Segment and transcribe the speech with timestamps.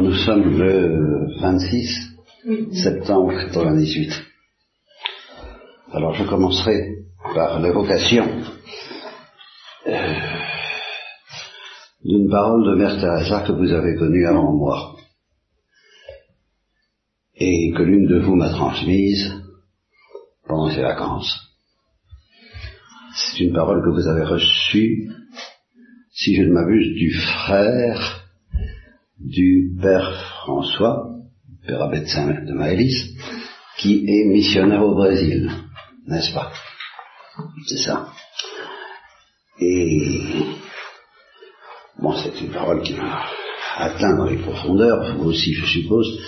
[0.00, 2.16] nous sommes le 26
[2.72, 4.10] septembre 98.
[5.92, 8.26] Alors je commencerai par l'évocation
[9.86, 10.14] euh,
[12.02, 14.96] d'une parole de Mère Teresa que vous avez connue avant moi
[17.36, 19.34] et que l'une de vous m'a transmise
[20.46, 21.36] pendant ses vacances.
[23.14, 25.10] C'est une parole que vous avez reçue,
[26.12, 28.19] si je ne m'abuse, du frère
[29.20, 30.12] du père
[30.42, 31.06] François,
[31.66, 33.16] père abbé de Maëlys,
[33.78, 35.50] qui est missionnaire au Brésil,
[36.06, 36.52] n'est-ce pas?
[37.66, 38.08] C'est ça.
[39.60, 40.42] Et
[41.98, 43.26] bon, c'est une parole qui m'a
[43.76, 46.18] atteint dans les profondeurs, vous aussi je suppose.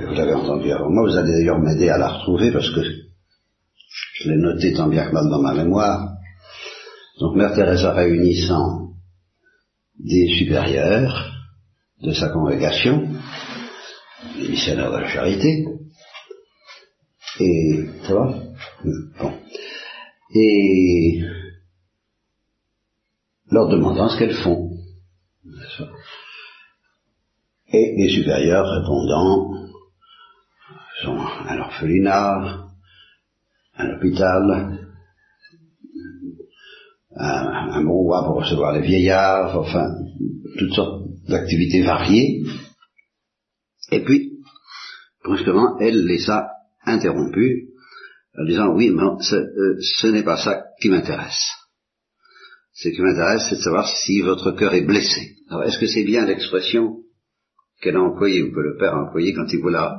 [0.00, 2.80] Vous l'avez entendu avant moi, vous allez d'ailleurs m'aider à la retrouver parce que
[4.14, 6.10] je l'ai noté tant bien que mal dans ma mémoire.
[7.20, 8.90] Donc Mère Teresa réunissant
[9.98, 11.27] des supérieurs,
[12.02, 13.08] de sa congrégation,
[14.36, 15.64] les missionnaires de la charité,
[17.40, 18.34] et, ça va
[19.20, 19.32] Bon.
[20.34, 21.20] Et
[23.50, 24.70] leur demandant ce qu'elles font.
[27.68, 29.52] Et les supérieurs répondant
[31.02, 32.68] sont un orphelinat,
[33.76, 34.87] un hôpital,
[37.18, 39.86] un, un brouhaha pour recevoir les vieillards, enfin,
[40.58, 42.42] toutes sortes d'activités variées,
[43.90, 44.38] et puis,
[45.24, 46.48] brusquement, elle les a
[46.84, 47.68] interrompus
[48.38, 51.48] en disant oui, mais ce, euh, ce n'est pas ça qui m'intéresse.
[52.72, 55.36] Ce qui m'intéresse, c'est de savoir si votre cœur est blessé.
[55.50, 56.98] Alors, est-ce que c'est bien l'expression
[57.80, 59.96] qu'elle a employée ou que le père a employée quand il vous l'a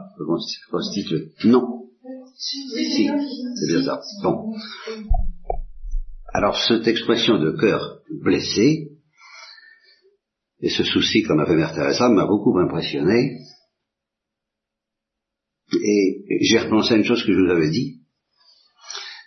[0.72, 1.89] constitué Non.
[2.38, 4.00] Si, c'est bien ça.
[4.23, 4.54] Bon.
[6.33, 8.89] Alors, cette expression de cœur blessé,
[10.61, 13.38] et ce souci qu'en avait Mère Teresa m'a beaucoup impressionné.
[15.73, 18.02] Et j'ai repensé à une chose que je vous avais dit,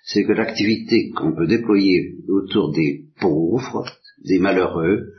[0.05, 3.84] c'est que l'activité qu'on peut déployer autour des pauvres,
[4.25, 5.15] des malheureux,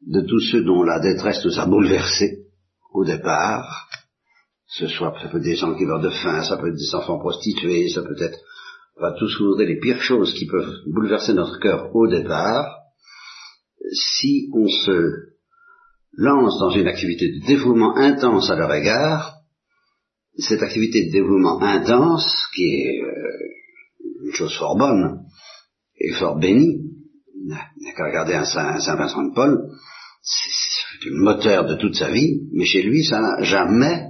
[0.00, 2.46] de tous ceux dont la détresse nous a bouleversés
[2.92, 3.88] au départ,
[4.66, 8.02] ce soit, des gens qui meurent de faim, ça peut être des enfants prostitués, ça
[8.02, 8.38] peut être,
[8.98, 12.78] pas tous vous les pires choses qui peuvent bouleverser notre cœur au départ,
[13.92, 15.32] si on se
[16.14, 19.38] lance dans une activité de dévouement intense à leur égard,
[20.38, 25.24] cette activité de dévouement intense, qui est euh, une chose fort bonne
[25.98, 26.92] et fort bénie,
[27.46, 29.58] n'a qu'à regarder un Saint, Vincent de Paul,
[30.22, 34.06] c'est le moteur de toute sa vie, mais chez lui, ça n'a jamais,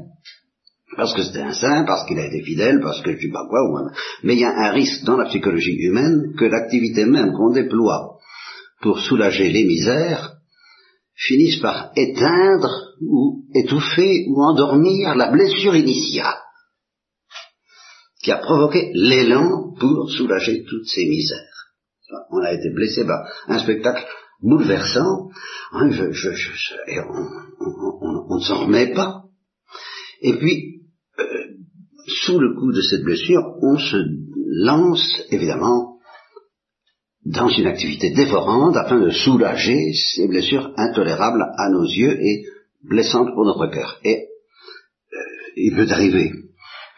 [0.97, 3.47] parce que c'était un saint, parce qu'il a été fidèle, parce que je sais pas
[3.49, 3.61] quoi,
[4.23, 8.19] mais il y a un risque dans la psychologie humaine que l'activité même qu'on déploie
[8.83, 10.35] pour soulager les misères
[11.15, 12.71] finissent par éteindre
[13.01, 16.39] ou étouffer ou endormir la blessure initiale
[18.23, 21.39] qui a provoqué l'élan pour soulager toutes ces misères.
[22.31, 24.07] On a été blessé par un spectacle
[24.43, 25.31] bouleversant,
[25.73, 29.23] hein, et on, ne s'en remet pas.
[30.21, 30.82] Et puis,
[32.07, 33.97] sous le coup de cette blessure, on se
[34.65, 35.99] lance évidemment
[37.25, 42.45] dans une activité dévorante afin de soulager ces blessures intolérables à nos yeux et
[42.83, 44.01] blessantes pour notre cœur.
[44.05, 44.17] Et
[45.13, 45.17] euh,
[45.57, 46.33] il peut arriver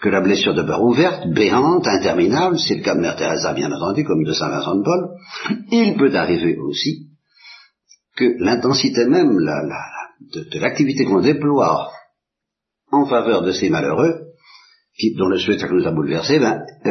[0.00, 4.04] que la blessure demeure ouverte, béante, interminable, c'est le cas de Mère Teresa bien entendu,
[4.04, 5.09] comme de Saint Vincent de Paul.
[5.70, 7.09] Il peut arriver aussi
[8.16, 11.91] que l'intensité même de, l'activité qu'on déploie
[12.93, 14.24] en faveur de ces malheureux,
[14.97, 16.91] qui, dont le spectacle nous a bouleversés, ben, euh,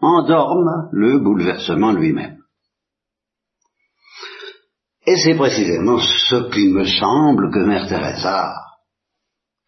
[0.00, 2.38] endorme le bouleversement lui-même.
[5.06, 8.54] Et c'est précisément ce qui me semble que Mère Teresa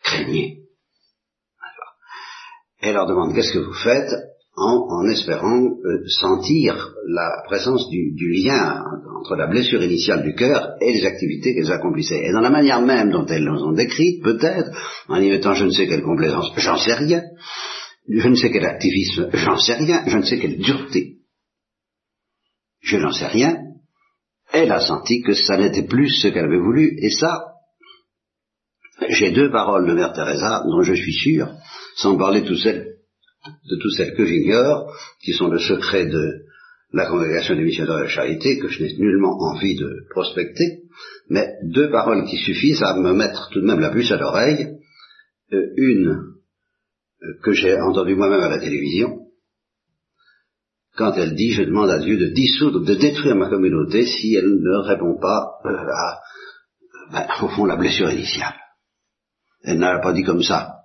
[0.02, 0.58] craignait.
[2.82, 4.10] Elle leur demande qu'est-ce que vous faites?
[4.90, 8.82] En, espérant euh, sentir la présence du, lien
[9.18, 12.24] entre la blessure initiale du cœur et les activités qu'elles accomplissaient.
[12.24, 14.70] Et dans la manière même dont elles nous ont décrites, peut-être,
[15.08, 17.22] en y mettant je ne sais quelle complaisance, j'en sais rien,
[18.08, 21.18] je ne sais quel activisme, j'en sais rien, je ne sais quelle dureté,
[22.80, 23.56] je n'en sais rien,
[24.52, 27.44] elle a senti que ça n'était plus ce qu'elle avait voulu, et ça,
[29.08, 31.48] j'ai deux paroles de Mère Teresa dont je suis sûr,
[31.96, 32.42] sans parler
[33.68, 36.44] de toutes celles, que j'ignore, qui sont le secret de
[36.92, 40.82] la congrégation des missionnaires de la charité, que je n'ai nullement envie de prospecter,
[41.28, 44.76] mais deux paroles qui suffisent à me mettre tout de même la puce à l'oreille,
[45.52, 46.08] euh, une
[47.22, 49.26] euh, que j'ai entendue moi-même à la télévision,
[50.96, 54.60] quand elle dit je demande à Dieu de dissoudre, de détruire ma communauté si elle
[54.60, 56.18] ne répond pas euh, à,
[57.12, 58.54] ben, au fond, la blessure initiale.
[59.62, 60.79] Elle n'a pas dit comme ça.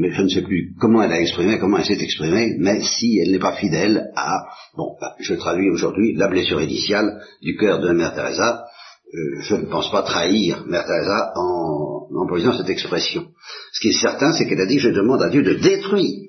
[0.00, 3.18] Mais je ne sais plus comment elle a exprimé, comment elle s'est exprimée, mais si
[3.18, 4.44] elle n'est pas fidèle à,
[4.76, 8.64] bon, ben, je traduis aujourd'hui la blessure initiale du cœur de Mère Teresa,
[9.12, 13.26] euh, je ne pense pas trahir Mère Teresa en employant cette expression.
[13.72, 16.28] Ce qui est certain, c'est qu'elle a dit, je demande à Dieu de détruire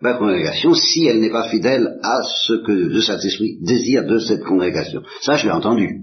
[0.00, 4.42] ma congrégation si elle n'est pas fidèle à ce que le Saint-Esprit désire de cette
[4.42, 5.02] congrégation.
[5.20, 6.00] Ça, je l'ai entendu.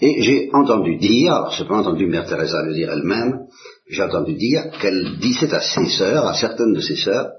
[0.00, 3.40] Et j'ai entendu dire, alors je n'ai pas entendu Mère Teresa le dire elle-même,
[3.86, 7.32] j'ai entendu dire qu'elle disait à ses sœurs, à certaines de ses sœurs,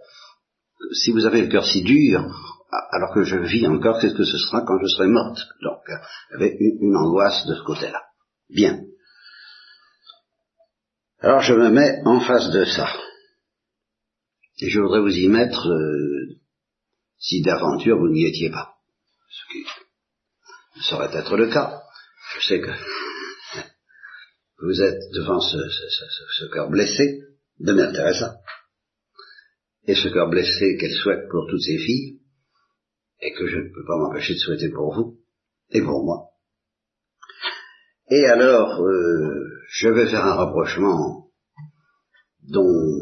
[0.93, 2.23] si vous avez le cœur si dur,
[2.91, 5.39] alors que je vis encore, qu'est-ce que ce sera quand je serai morte?
[5.61, 8.01] Donc, il y avait une, angoisse de ce côté-là.
[8.49, 8.81] Bien.
[11.19, 12.87] Alors je me mets en face de ça.
[14.59, 16.37] Et je voudrais vous y mettre euh,
[17.17, 18.75] si d'aventure vous n'y étiez pas.
[19.29, 19.65] Ce qui
[20.83, 21.81] saurait être le cas.
[22.35, 22.71] Je sais que
[24.59, 27.21] vous êtes devant ce, cœur blessé
[27.59, 28.37] de Mère Teresa,
[29.87, 32.21] et ce cœur blessé qu'elle souhaite pour toutes ses filles,
[33.21, 35.19] et que je ne peux pas m'empêcher de souhaiter pour vous,
[35.71, 36.29] et pour moi.
[38.09, 41.27] Et alors, euh, je vais faire un rapprochement
[42.43, 43.01] dont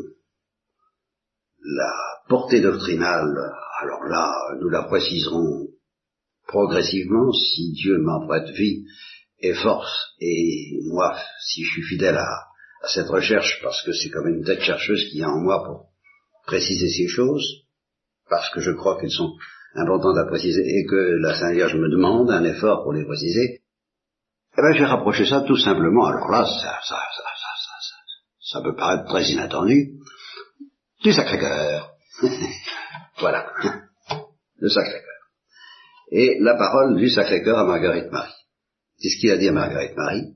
[1.63, 1.93] la
[2.29, 3.37] portée doctrinale,
[3.81, 5.67] alors là, nous la préciserons
[6.47, 8.85] progressivement, si Dieu m'en prête vie
[9.43, 9.91] et force,
[10.21, 12.47] et moi, si je suis fidèle à,
[12.87, 15.89] cette recherche, parce que c'est comme une tête chercheuse qui a en moi pour
[16.45, 17.45] préciser ces choses,
[18.29, 19.33] parce que je crois qu'elles sont
[19.75, 23.61] importantes à préciser et que la Sainte Vierge me demande un effort pour les préciser,
[24.57, 26.05] eh bien, je vais rapprocher ça tout simplement.
[26.05, 27.95] Alors là, ça, ça, ça, ça,
[28.39, 29.93] ça peut paraître très inattendu,
[31.03, 31.91] du Sacré-Cœur.
[33.19, 33.51] voilà,
[34.57, 35.09] le Sacré-Cœur.
[36.11, 38.42] Et la parole du Sacré-Cœur à Marguerite Marie.
[39.03, 40.33] C'est ce qu'il a dit à Marguerite Marie.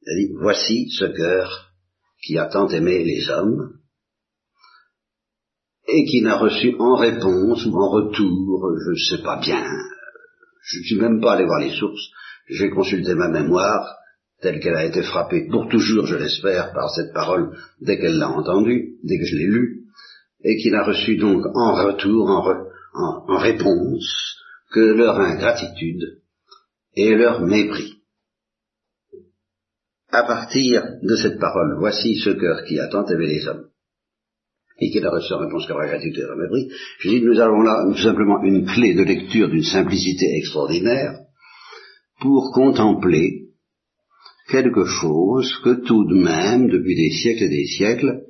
[0.00, 1.74] Il a dit, voici ce cœur
[2.24, 3.74] qui a tant aimé les hommes
[5.86, 9.62] et qui n'a reçu en réponse ou en retour, je ne sais pas bien,
[10.62, 12.08] je ne suis même pas allé voir les sources,
[12.48, 13.94] j'ai consulté ma mémoire,
[14.40, 18.30] telle qu'elle a été frappée pour toujours, je l'espère, par cette parole dès qu'elle l'a
[18.30, 19.82] entendue, dès que je l'ai lue,
[20.42, 22.30] et qui n'a reçu donc en retour,
[22.94, 24.38] en réponse,
[24.72, 26.22] que leur ingratitude
[26.96, 28.02] et leur mépris.
[30.10, 33.68] À partir de cette parole, voici ce cœur qui a tant les hommes,
[34.78, 36.68] et qui n'a reçu en réponse que leur ingratitude et leur mépris,
[37.00, 41.20] je dis nous avons là tout simplement une clé de lecture d'une simplicité extraordinaire
[42.20, 43.46] pour contempler
[44.48, 48.22] quelque chose que tout de même, depuis des siècles et des siècles,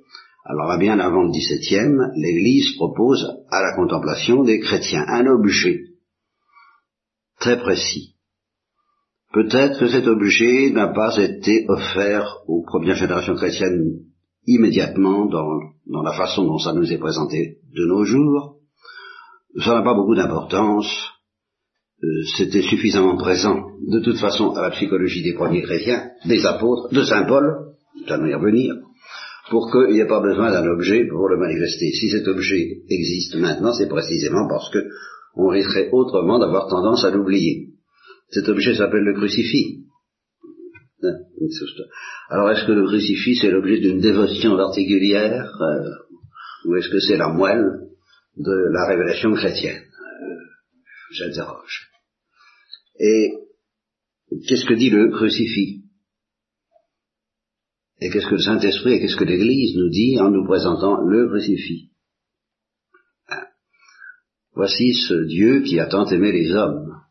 [0.45, 5.05] alors bien avant le XVIIe, l'Église propose à la contemplation des chrétiens.
[5.09, 5.81] Un objet
[7.41, 8.16] très précis,
[9.37, 13.99] Peut-être que cet objet n'a pas été offert aux premières générations chrétiennes
[14.47, 18.57] immédiatement dans, la façon dont ça nous est présenté de nos jours.
[19.63, 20.89] Ça n'a pas beaucoup d'importance.
[22.03, 22.07] Euh,
[22.39, 27.03] c'était suffisamment présent de toute façon à la psychologie des premiers chrétiens, des apôtres, de
[27.03, 28.75] Saint Paul, nous y revenir,
[29.51, 31.91] pour qu'il n'y ait pas besoin d'un objet pour le manifester.
[31.93, 34.79] Si cet objet existe maintenant, c'est précisément parce que
[35.35, 37.66] on risquerait autrement d'avoir tendance à l'oublier.
[38.31, 39.85] Cet objet s'appelle le crucifix.
[41.03, 41.15] Hein,
[42.29, 45.91] Alors est-ce que le crucifix c'est l'objet d'une dévotion particulière euh,
[46.65, 47.87] ou est-ce que c'est la moelle
[48.37, 50.37] de la révélation chrétienne euh,
[51.13, 51.91] J'interroge.
[52.99, 53.31] Et
[54.49, 55.85] qu'est-ce que dit le crucifix?
[58.01, 61.29] Et qu'est-ce que le Saint-Esprit et qu'est-ce que l'Église nous dit en nous présentant le
[61.29, 61.93] crucifix?
[63.29, 63.47] Hein.
[64.55, 67.06] Voici ce Dieu qui a tant aimé les hommes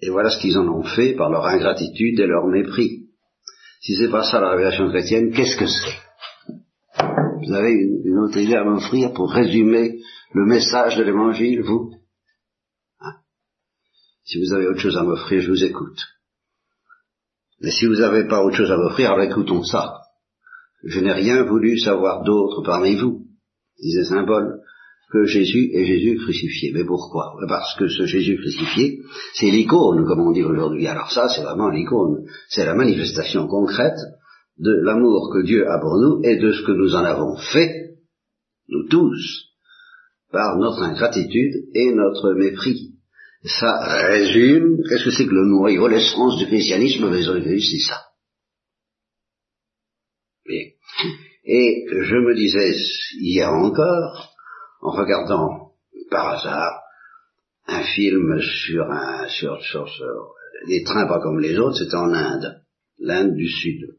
[0.00, 3.06] et voilà ce qu'ils en ont fait par leur ingratitude et leur mépris.
[3.80, 7.04] Si c'est pas ça la révélation chrétienne, qu'est-ce que c'est?
[7.46, 10.00] Vous avez une, autre idée à m'offrir pour résumer
[10.34, 11.92] le message de l'évangile, vous?
[13.00, 13.14] Hein?
[14.24, 16.00] Si vous avez autre chose à m'offrir, je vous écoute.
[17.60, 19.94] Mais si vous n'avez pas autre chose à m'offrir, alors écoutons ça.
[20.84, 23.26] Je n'ai rien voulu savoir d'autre parmi vous,
[23.80, 24.26] disait Saint
[25.10, 26.72] que Jésus est Jésus crucifié.
[26.74, 27.34] Mais pourquoi?
[27.48, 29.00] Parce que ce Jésus crucifié,
[29.34, 30.86] c'est l'icône, comme on dit aujourd'hui.
[30.86, 32.26] Alors ça, c'est vraiment l'icône.
[32.48, 33.98] C'est la manifestation concrète
[34.58, 37.96] de l'amour que Dieu a pour nous et de ce que nous en avons fait,
[38.68, 39.48] nous tous,
[40.30, 42.94] par notre ingratitude et notre mépris.
[43.44, 48.02] Ça résume, qu'est-ce que c'est que le noyau, l'essence du christianisme, c'est ça.
[51.44, 52.74] Et je me disais
[53.20, 54.34] hier encore,
[54.80, 55.72] en regardant
[56.10, 56.82] par hasard
[57.66, 59.86] un film sur un sur, sur,
[60.66, 62.62] des trains pas comme les autres, c'était en Inde,
[62.98, 63.96] l'Inde du Sud.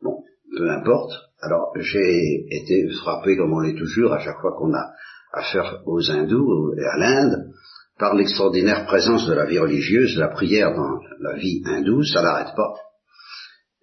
[0.00, 0.22] Bon,
[0.56, 1.12] peu importe.
[1.40, 4.92] Alors j'ai été frappé, comme on l'est toujours, à chaque fois qu'on a
[5.32, 7.52] affaire aux hindous et à l'Inde,
[7.98, 12.22] par l'extraordinaire présence de la vie religieuse, de la prière dans la vie hindoue, ça
[12.22, 12.74] n'arrête pas.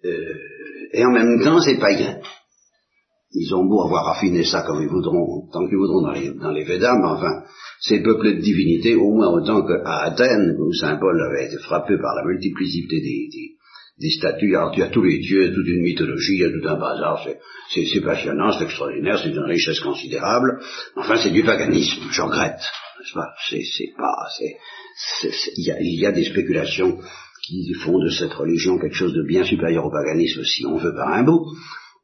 [0.04, 0.34] Euh,
[0.92, 2.20] et en même temps, c'est païen.
[3.32, 6.50] Ils ont beau avoir raffiné ça comme ils voudront, tant qu'ils voudront dans les, dans
[6.50, 7.44] les Védas, mais enfin,
[7.80, 11.96] c'est peuplé de divinité au moins autant qu'à Athènes, où Saint Paul avait été frappé
[11.96, 13.28] par la multiplicité des,
[14.00, 14.56] des, statues.
[14.56, 17.24] Alors tu as tous les dieux, toute une mythologie, il y a tout un bazar,
[17.72, 20.60] c'est passionnant, c'est extraordinaire, c'est d'une richesse considérable.
[20.96, 22.60] Enfin, c'est du paganisme, je regrette.
[23.48, 26.98] C'est pas, c'est, il y a des spéculations
[27.42, 30.94] qui font de cette religion quelque chose de bien supérieur au paganisme, si on veut
[30.94, 31.46] par un bout,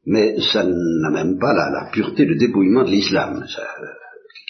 [0.07, 3.43] mais ça n'a même pas la, pureté de dépouillement de l'islam,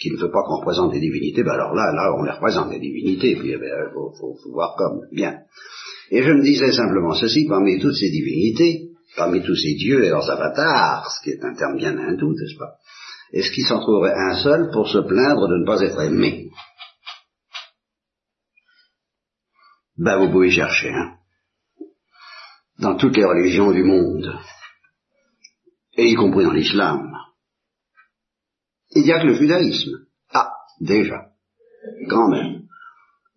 [0.00, 2.70] qui ne veut pas qu'on représente des divinités, ben alors là, là, on les représente
[2.70, 5.40] des divinités, puis il eh faut, faut, voir comme, bien.
[6.12, 10.10] Et je me disais simplement ceci, parmi toutes ces divinités, parmi tous ces dieux et
[10.10, 12.76] leurs avatars, ce qui est un terme bien hindou, n'est-ce pas,
[13.32, 16.50] est-ce qu'il s'en trouverait un seul pour se plaindre de ne pas être aimé?
[19.96, 21.14] Ben, vous pouvez chercher, hein.
[22.78, 24.38] Dans toutes les religions du monde,
[25.98, 27.12] et y compris dans l'islam,
[28.94, 30.06] il n'y a que le judaïsme.
[30.30, 30.50] Ah,
[30.80, 31.26] déjà,
[32.08, 32.62] quand même,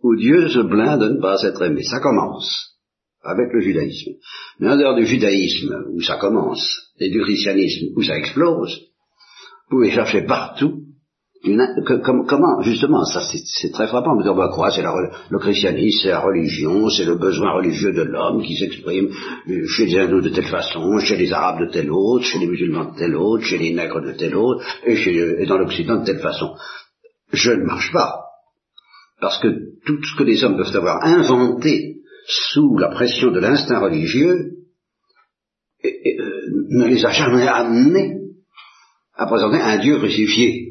[0.02, 1.84] où Dieu se plaint de ne pas être aimé.
[1.84, 2.78] Ça commence
[3.24, 4.12] avec le judaïsme.
[4.60, 8.92] Mais en dehors du judaïsme, où ça commence, et du christianisme, où ça explose,
[9.70, 10.84] vous pouvez chercher partout
[11.44, 16.90] comment, justement, ça c'est très frappant, on va croire, c'est le christianisme, c'est la religion,
[16.90, 19.10] c'est le besoin religieux de l'homme qui s'exprime
[19.68, 22.92] chez les hindous de telle façon, chez les arabes de telle autre, chez les musulmans
[22.92, 26.20] de telle autre, chez les nègres de telle autre, et, et dans l'Occident de telle
[26.20, 26.54] façon.
[27.32, 28.26] Je ne marche pas.
[29.20, 29.48] Parce que
[29.86, 34.52] tout ce que les hommes peuvent avoir inventé sous la pression de l'instinct religieux
[35.84, 35.90] euh,
[36.70, 38.20] ne les a jamais amenés
[39.16, 40.71] à présenter un Dieu crucifié.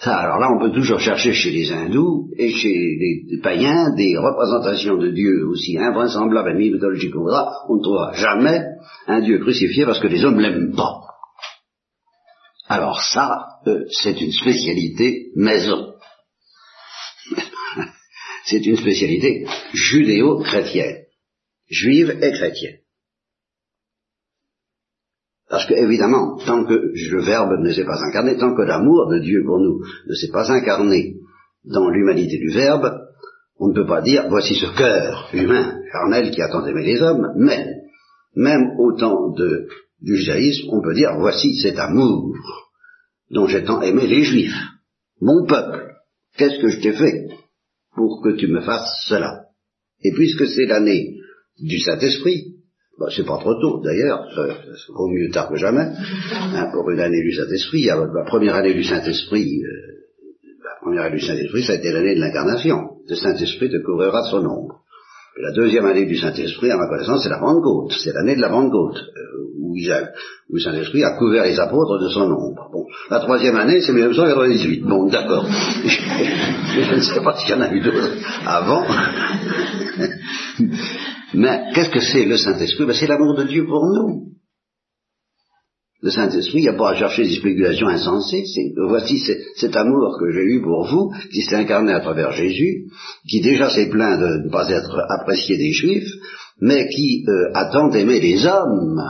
[0.00, 4.16] Ça, alors là, on peut toujours chercher chez les hindous et chez les païens des
[4.16, 7.64] représentations de Dieu aussi invraisemblables à une mythologie qu'on voudra.
[7.68, 8.60] On ne trouvera jamais
[9.08, 11.00] un Dieu crucifié parce que les hommes l'aiment pas.
[12.68, 15.94] Alors ça, euh, c'est une spécialité maison.
[18.44, 21.06] c'est une spécialité judéo-chrétienne,
[21.68, 22.78] juive et chrétienne.
[25.48, 29.18] Parce que, évidemment, tant que le Verbe ne s'est pas incarné, tant que l'amour de
[29.18, 31.16] Dieu pour nous ne s'est pas incarné
[31.64, 32.90] dans l'humanité du Verbe,
[33.58, 37.00] on ne peut pas dire, voici ce cœur humain, charnel, qui a tant aimé les
[37.00, 37.66] hommes, mais,
[38.36, 39.34] même au temps
[40.00, 42.34] du judaïsme, on peut dire, voici cet amour
[43.30, 44.62] dont j'ai tant aimé les Juifs,
[45.20, 45.94] mon peuple.
[46.36, 47.28] Qu'est-ce que je t'ai fait
[47.94, 49.46] pour que tu me fasses cela?
[50.02, 51.16] Et puisque c'est l'année
[51.58, 52.57] du Saint-Esprit,
[52.98, 54.26] bah, c'est pas trop tôt, d'ailleurs,
[54.88, 55.86] vaut mieux tard que jamais.
[56.32, 59.98] Hein, pour une année du Saint-Esprit, la première année du Saint-Esprit, euh,
[60.64, 62.96] la première année du Saint-Esprit, ça a été l'année de l'incarnation.
[63.08, 64.80] Le Saint-Esprit te couvrira de son ombre.
[65.38, 67.92] Et la deuxième année du Saint-Esprit, à ma connaissance, c'est la Pentecôte.
[67.92, 72.08] C'est l'année de la Pentecôte, euh, où, où le Saint-Esprit a couvert les apôtres de
[72.08, 72.68] son ombre.
[72.72, 74.82] Bon, la troisième année, c'est 1998.
[74.82, 75.46] Bon, d'accord.
[75.84, 78.10] je ne sais pas s'il y en a eu d'autres
[78.44, 78.84] avant.
[81.34, 82.86] Mais qu'est-ce que c'est le Saint-Esprit?
[82.86, 84.28] Ben, C'est l'amour de Dieu pour nous.
[86.00, 88.44] Le Saint-Esprit, il n'y a pas à chercher des spéculations insensées.
[88.86, 89.18] voici
[89.56, 92.84] cet amour que j'ai eu pour vous, qui s'est incarné à travers Jésus,
[93.28, 96.08] qui déjà s'est plaint de ne pas être apprécié des Juifs,
[96.60, 99.02] mais qui euh, a tant aimé les hommes,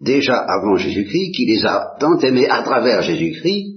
[0.00, 3.74] déjà avant Jésus-Christ, qui les a tant aimés à travers Jésus-Christ,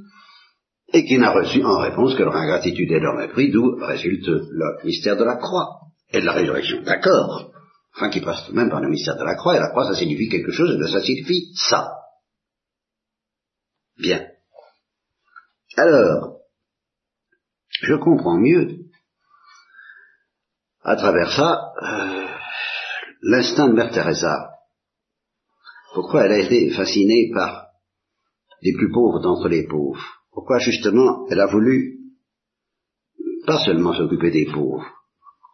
[0.93, 4.85] et qui n'a reçu en réponse que leur ingratitude et leur mépris, d'où résulte le
[4.85, 7.51] mystère de la croix et de la résurrection, d'accord,
[7.95, 10.29] enfin qui passe même par le mystère de la croix, et la croix ça signifie
[10.29, 11.91] quelque chose, ça signifie ça.
[13.97, 14.27] Bien.
[15.77, 16.37] Alors,
[17.81, 18.79] je comprends mieux,
[20.83, 22.27] à travers ça, euh,
[23.21, 24.49] l'instinct de Mère Teresa.
[25.93, 27.67] Pourquoi elle a été fascinée par
[28.61, 30.03] les plus pauvres d'entre les pauvres?
[30.31, 31.99] Pourquoi justement elle a voulu
[33.45, 34.85] pas seulement s'occuper des pauvres,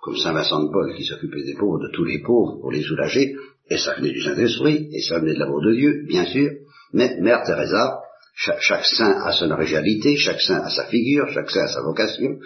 [0.07, 2.81] comme Saint Vincent de Paul qui s'occupait des pauvres, de tous les pauvres, pour les
[2.81, 3.35] soulager,
[3.69, 6.49] et ça venait du Saint-Esprit, et ça venait de l'amour de Dieu, bien sûr,
[6.93, 7.97] mais Mère Teresa,
[8.33, 12.37] chaque, saint a son originalité, chaque saint a sa figure, chaque saint a sa vocation,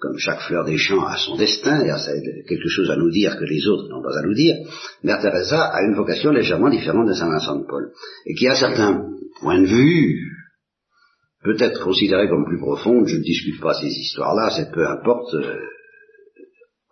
[0.00, 1.98] comme chaque fleur des champs a son destin et a
[2.48, 4.56] quelque chose à nous dire que les autres n'ont pas à nous dire,
[5.04, 7.92] Mère Teresa a une vocation légèrement différente de Saint Vincent de Paul,
[8.24, 9.04] et qui a certains
[9.42, 10.26] points de vue,
[11.44, 15.58] peut-être considérés comme plus profondes, je ne discute pas ces histoires-là, c'est peu importe, euh,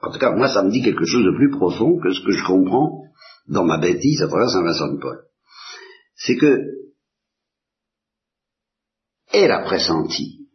[0.00, 2.32] en tout cas, moi, ça me dit quelque chose de plus profond que ce que
[2.32, 3.04] je comprends
[3.48, 5.24] dans ma bêtise à travers Saint Vincent de Paul.
[6.14, 6.60] c'est que
[9.30, 10.48] elle a pressenti,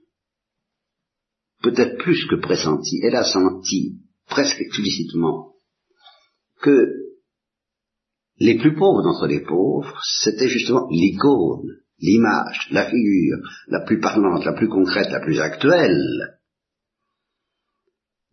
[1.62, 5.54] peut-être plus que pressenti, elle a senti presque explicitement
[6.62, 6.88] que
[8.38, 11.70] les plus pauvres d'entre les pauvres, c'était justement l'icône,
[12.00, 16.40] l'image, la figure la plus parlante, la plus concrète, la plus actuelle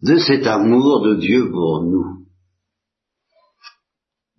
[0.03, 2.27] de cet amour de Dieu pour nous,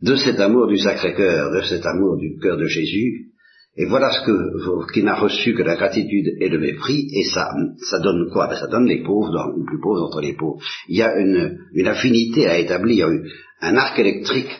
[0.01, 3.31] de cet amour du Sacré-Cœur, de cet amour du cœur de Jésus,
[3.77, 7.49] et voilà ce que, qui n'a reçu que la gratitude et le mépris, et ça,
[7.89, 8.47] ça donne quoi?
[8.47, 10.61] Ben, Ça donne les pauvres, les plus pauvres entre les pauvres.
[10.89, 13.07] Il y a une, affinité à établir,
[13.61, 14.51] un arc électrique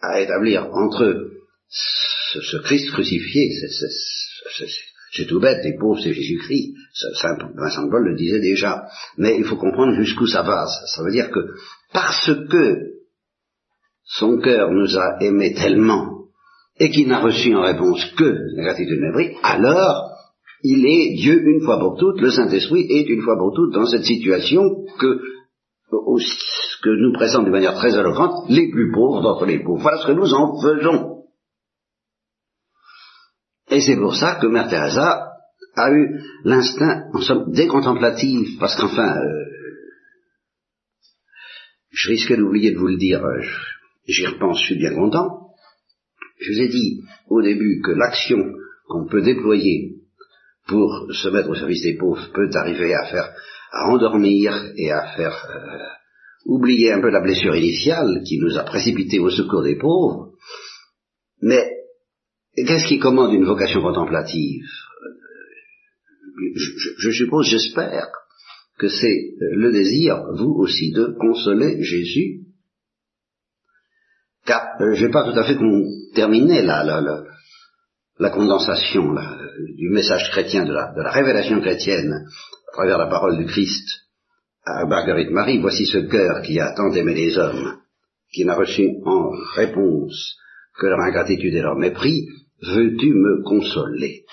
[0.00, 1.30] à établir entre
[1.68, 4.66] ce, ce Christ crucifié, c'est
[5.26, 6.74] tout bête, les pauvres c'est Jésus-Christ,
[7.56, 8.86] Vincent de Paul le disait déjà,
[9.16, 10.66] mais il faut comprendre jusqu'où ça va.
[10.66, 11.40] Ça veut dire que
[11.92, 12.76] parce que
[14.04, 16.18] son cœur nous a aimés tellement
[16.78, 20.10] et qu'il n'a reçu en réponse que la gratitude mépris, alors
[20.62, 23.86] il est Dieu une fois pour toutes, le Saint-Esprit est une fois pour toutes dans
[23.86, 24.62] cette situation
[24.98, 25.20] que,
[26.82, 29.82] que nous présente de manière très éloquente les plus pauvres d'entre les pauvres.
[29.82, 31.17] Voilà ce que nous en faisons.
[33.70, 35.28] Et c'est pour ça que Mère Teresa
[35.76, 39.44] a eu l'instinct, en somme, décontemplatif, parce qu'enfin, euh,
[41.90, 43.42] je risquais d'oublier de vous le dire, euh,
[44.06, 45.48] j'y repense, je suis bien content,
[46.40, 48.52] je vous ai dit au début que l'action
[48.88, 49.96] qu'on peut déployer
[50.66, 53.32] pour se mettre au service des pauvres peut arriver à faire,
[53.72, 55.78] à endormir et à faire euh,
[56.46, 60.32] oublier un peu la blessure initiale qui nous a précipité au secours des pauvres.
[61.42, 61.77] Mais
[62.64, 64.64] qu'est-ce qui commande une vocation contemplative?
[66.98, 68.06] Je, suppose, j'espère,
[68.78, 72.48] que c'est le désir, vous aussi, de consoler Jésus
[74.48, 75.58] car euh, je n'ai pas tout à fait
[76.14, 77.02] terminé la, la,
[78.18, 79.14] la, condensation
[79.76, 83.86] du message chrétien, de la, de la révélation chrétienne à travers la parole du Christ
[84.64, 85.60] à Marguerite Marie.
[85.60, 87.76] Voici ce cœur qui a tant aimé les hommes,
[88.32, 90.36] qui n'a reçu en réponse
[90.78, 92.26] que leur ingratitude et leur mépris.
[92.60, 94.24] Veux-tu me consoler?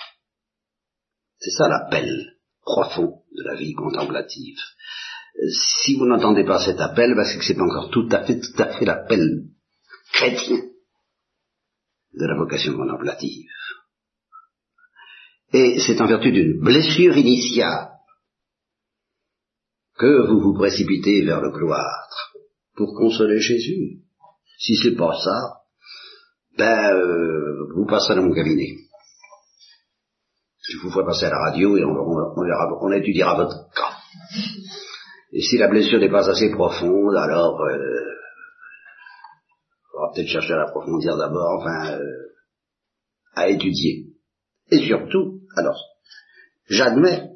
[1.38, 4.58] C'est ça l'appel profond de la vie contemplative.
[5.84, 8.62] Si vous n'entendez pas cet appel, parce que c'est pas encore tout à fait, tout
[8.62, 9.44] à fait l'appel
[10.12, 10.62] chrétien
[12.14, 13.50] de la vocation contemplative.
[15.52, 17.90] Et c'est en vertu d'une blessure initiale
[19.98, 22.34] que vous vous précipitez vers le cloître
[22.74, 24.02] pour consoler Jésus.
[24.58, 25.55] Si c'est pas ça,
[26.56, 28.76] ben euh, vous passerez dans mon cabinet.
[30.68, 33.96] Je vous ferai passer à la radio et on, on, étudiera votre cas.
[35.32, 38.06] Et si la blessure n'est pas assez profonde, alors euh,
[39.94, 42.26] on va peut-être chercher à l'approfondir d'abord, enfin, euh,
[43.34, 44.06] à étudier.
[44.70, 45.78] Et surtout, alors,
[46.68, 47.30] j'admets,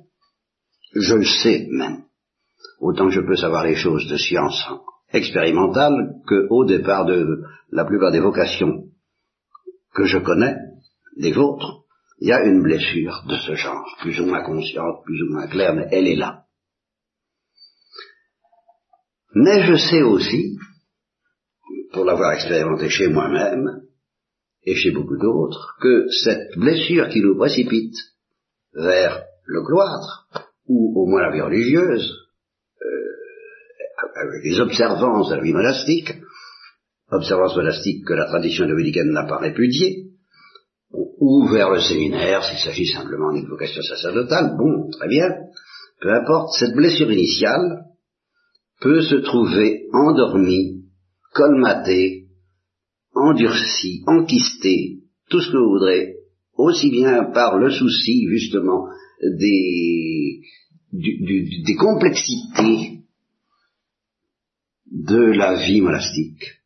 [0.94, 2.04] je le sais même,
[2.80, 4.66] autant que je peux savoir les choses de science
[5.12, 8.89] expérimentale, que au départ de la plupart des vocations
[10.00, 10.56] que je connais,
[11.18, 11.84] des vôtres,
[12.20, 15.46] il y a une blessure de ce genre, plus ou moins consciente, plus ou moins
[15.46, 16.44] claire, mais elle est là.
[19.34, 20.56] Mais je sais aussi
[21.92, 23.82] pour l'avoir expérimenté chez moi-même
[24.62, 27.96] et chez beaucoup d'autres, que cette blessure qui nous précipite
[28.72, 30.28] vers le cloître,
[30.66, 32.10] ou au moins la vie religieuse,
[32.82, 36.12] euh, avec les observances de la vie monastique,
[37.10, 40.10] observances monastiques que la tradition dominicaine n'a pas répudiées,
[40.92, 45.28] ou vers le séminaire, s'il s'agit simplement d'une vocation sacerdotale, bon, très bien,
[46.00, 47.84] peu importe, cette blessure initiale
[48.80, 50.84] peut se trouver endormie
[51.32, 52.26] colmaté,
[53.14, 56.14] endurci, enquisté, tout ce que vous voudrez,
[56.56, 58.86] aussi bien par le souci justement
[59.22, 60.40] des,
[60.92, 63.00] des complexités
[64.90, 66.59] de la vie monastique,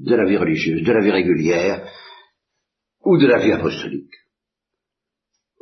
[0.00, 1.86] de la vie religieuse, de la vie régulière
[3.04, 4.14] ou de la vie apostolique.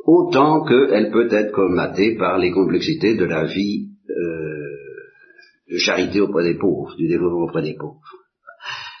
[0.05, 3.89] Autant qu'elle peut être colmatée par les complexités de la vie
[5.69, 7.99] de charité auprès des pauvres, du développement auprès des pauvres.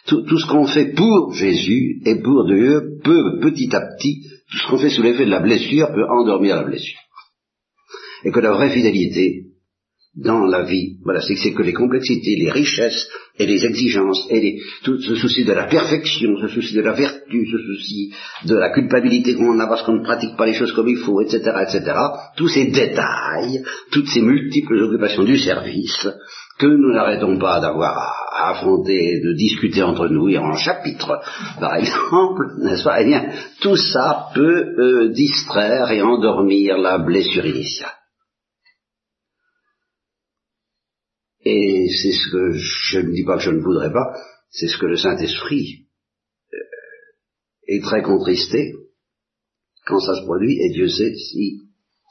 [0.05, 4.67] Tout, ce qu'on fait pour Jésus et pour Dieu peut petit à petit, tout ce
[4.67, 6.99] qu'on fait sous l'effet de la blessure peut endormir la blessure.
[8.23, 9.48] Et que la vraie fidélité
[10.15, 14.59] dans la vie, voilà, c'est que les complexités, les richesses et les exigences et les,
[14.83, 18.11] tout ce souci de la perfection, ce souci de la vertu, ce souci
[18.45, 21.21] de la culpabilité qu'on a parce qu'on ne pratique pas les choses comme il faut,
[21.21, 21.93] etc., etc.,
[22.35, 26.07] tous ces détails, toutes ces multiples occupations du service,
[26.57, 31.21] que nous n'arrêtons pas d'avoir à, affronter, de discuter entre nous, et en chapitre,
[31.59, 33.01] par exemple, n'est-ce pas?
[33.01, 33.29] Eh bien,
[33.61, 37.98] tout ça peut euh, distraire et endormir la blessure initiale.
[41.45, 44.13] Et c'est ce que je ne dis pas que je ne voudrais pas,
[44.49, 45.87] c'est ce que le Saint-Esprit
[46.53, 46.57] euh,
[47.67, 48.73] est très contristé
[49.85, 51.61] quand ça se produit, et Dieu sait si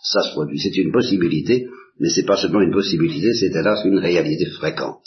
[0.03, 0.59] ça se produit.
[0.59, 5.05] C'est une possibilité, mais c'est pas seulement une possibilité, c'est hélas une réalité fréquente.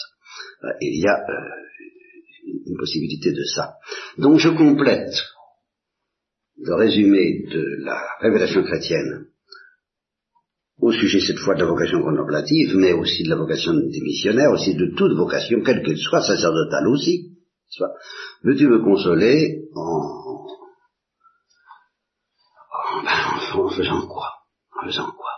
[0.63, 1.61] Euh, il y a euh,
[2.67, 3.73] une possibilité de ça.
[4.17, 5.15] Donc je complète
[6.57, 9.25] le résumé de la révélation chrétienne
[10.81, 14.51] au sujet cette fois de la vocation contemplative, mais aussi de la vocation des missionnaires,
[14.51, 17.37] aussi de toute vocation, quelle qu'elle soit, sacerdotale aussi.
[18.43, 20.47] Veux-tu me consoler en,
[23.03, 24.27] ben, en faisant quoi?
[24.75, 25.31] En faisant quoi?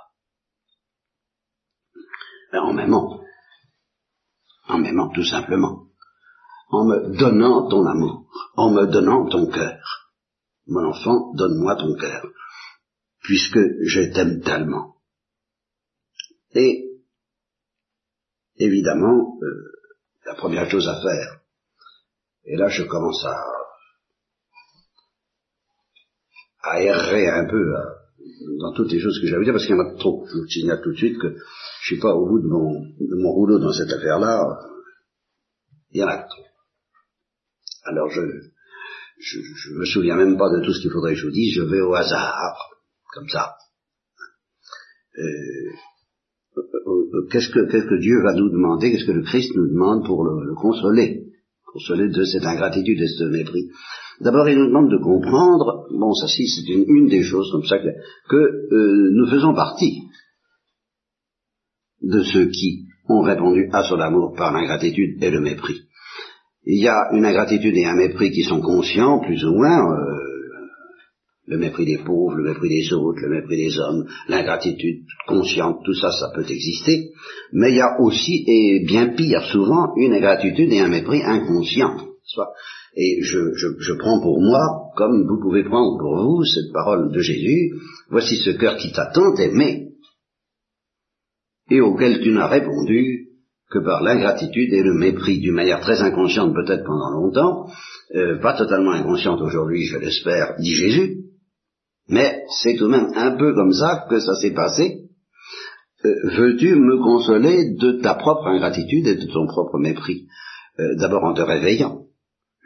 [2.52, 3.22] Ben, En m'aimant.
[4.70, 5.88] En m'aimant tout simplement.
[6.70, 8.28] En me donnant ton amour.
[8.56, 9.78] En me donnant ton cœur.
[10.68, 12.26] Mon enfant, donne-moi ton cœur.
[13.22, 14.93] Puisque je t'aime tellement.
[16.56, 17.02] Et,
[18.58, 19.72] évidemment, euh,
[20.26, 21.42] la première chose à faire,
[22.46, 23.36] et là je commence à,
[26.64, 27.74] à errer un peu
[28.60, 30.26] dans toutes les choses que j'avais dit, parce qu'il y en a trop.
[30.28, 31.36] Je vous signale tout de suite que
[31.82, 34.60] je suis pas au bout de mon, de mon rouleau dans cette affaire-là.
[35.92, 36.44] Il y en a trop.
[37.86, 38.22] Alors je,
[39.20, 41.56] je, je me souviens même pas de tout ce qu'il faudrait que je vous dise,
[41.56, 42.70] je vais au hasard,
[43.14, 43.56] comme ça.
[45.18, 45.72] Euh,
[47.32, 50.24] qu'est-ce que, qu'est-ce que Dieu va nous demander, qu'est-ce que le Christ nous demande pour
[50.24, 51.26] le, consoler,
[51.66, 53.70] consoler de cette ingratitude et de ce mépris.
[54.22, 57.78] D'abord, il nous demande de comprendre, bon, ça si, c'est une, des choses comme ça,
[57.80, 57.90] que,
[58.30, 60.04] que euh, nous faisons partie
[62.02, 65.82] de ceux qui ont répondu à son amour par l'ingratitude et le mépris.
[66.66, 70.23] Il y a une ingratitude et un mépris qui sont conscients, plus ou moins, euh,
[71.46, 75.94] le mépris des pauvres, le mépris des autres, le mépris des hommes, l'ingratitude consciente, tout
[75.94, 77.12] ça, ça peut exister.
[77.52, 81.98] Mais il y a aussi, et bien pire souvent, une ingratitude et un mépris inconscient.
[82.96, 84.60] Et je, je, je, prends pour moi,
[84.96, 87.74] comme vous pouvez prendre pour vous, cette parole de Jésus,
[88.10, 89.90] voici ce cœur qui t'a tant aimé,
[91.70, 93.30] et auquel tu n'as répondu
[93.70, 97.68] que par l'ingratitude et le mépris, d'une manière très inconsciente peut-être pendant longtemps,
[98.16, 101.24] euh, pas totalement inconsciente aujourd'hui, je l'espère, dit Jésus,
[102.10, 105.04] mais c'est tout de même un peu comme ça que ça s'est passé.
[106.06, 110.28] Euh, veux-tu me consoler de ta propre ingratitude et de ton propre mépris?
[110.80, 112.02] Euh, D'abord en te réveillant,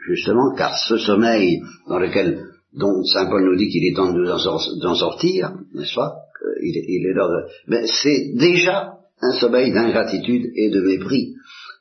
[0.06, 4.18] justement, car ce sommeil dans lequel, dont Saint Paul nous dit qu'il est temps de
[4.18, 6.14] nous en, sortir, n'est-ce pas?
[6.42, 7.28] Euh, il, est là
[7.68, 11.34] Mais c'est déjà un sommeil d'ingratitude et de mépris,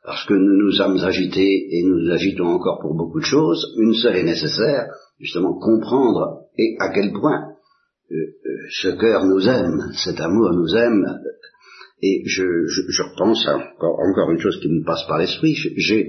[0.07, 3.75] parce que nous nous sommes agités et nous agitons encore pour beaucoup de choses.
[3.77, 4.87] Une seule est nécessaire,
[5.19, 7.49] justement comprendre et à quel point
[8.09, 11.05] euh, euh, ce cœur nous aime, cet amour nous aime.
[12.01, 12.41] Et je,
[13.03, 15.55] repense à encore, une chose qui me passe par l'esprit.
[15.75, 16.07] J'ai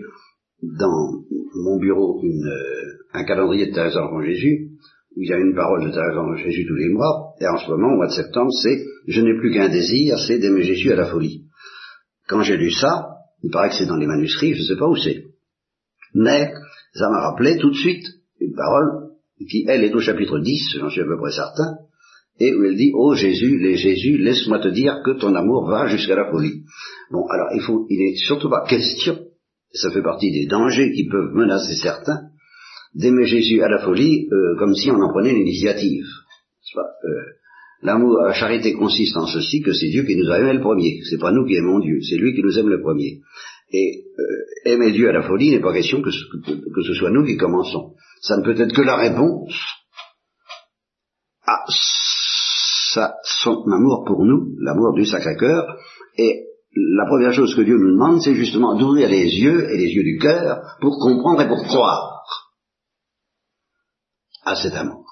[0.62, 1.24] dans
[1.56, 4.68] mon bureau euh, un calendrier de Thérèse en Jésus,
[5.16, 7.56] où il y a une parole de Thérèse en Jésus tous les mois, et en
[7.56, 10.92] ce moment, au mois de septembre, c'est Je n'ai plus qu'un désir, c'est d'aimer Jésus
[10.92, 11.46] à la folie.
[12.28, 14.88] Quand j'ai lu ça, il paraît que c'est dans les manuscrits, je ne sais pas
[14.88, 15.24] où c'est.
[16.14, 16.52] Mais
[16.94, 18.04] ça m'a rappelé tout de suite
[18.40, 19.08] une parole
[19.48, 21.76] qui, elle, est au chapitre 10, j'en suis à peu près certain,
[22.40, 25.86] et où elle dit, oh Jésus, les Jésus, laisse-moi te dire que ton amour va
[25.86, 26.64] jusqu'à la folie.
[27.10, 29.18] Bon, alors il faut, il n'est surtout pas question,
[29.72, 32.30] ça fait partie des dangers qui peuvent menacer certains,
[32.94, 36.06] d'aimer Jésus à la folie euh, comme si on en prenait l'initiative.
[36.76, 36.80] Euh,
[37.82, 41.00] l'amour, la charité consiste en ceci que c'est Dieu qui nous a aimé le premier.
[41.08, 43.20] C'est pas nous qui aimons Dieu, c'est lui qui nous aime le premier.
[43.70, 47.36] Et euh, aimer Dieu à la folie n'est pas question que ce soit nous qui
[47.36, 49.54] commençons ça ne peut être que la réponse
[51.46, 51.64] à
[53.22, 55.76] son amour pour nous, l'amour du Sacré-Cœur,
[56.16, 59.88] et la première chose que Dieu nous demande, c'est justement d'ouvrir les yeux et les
[59.88, 62.24] yeux du cœur pour comprendre et pour croire
[64.44, 65.07] à cet amour.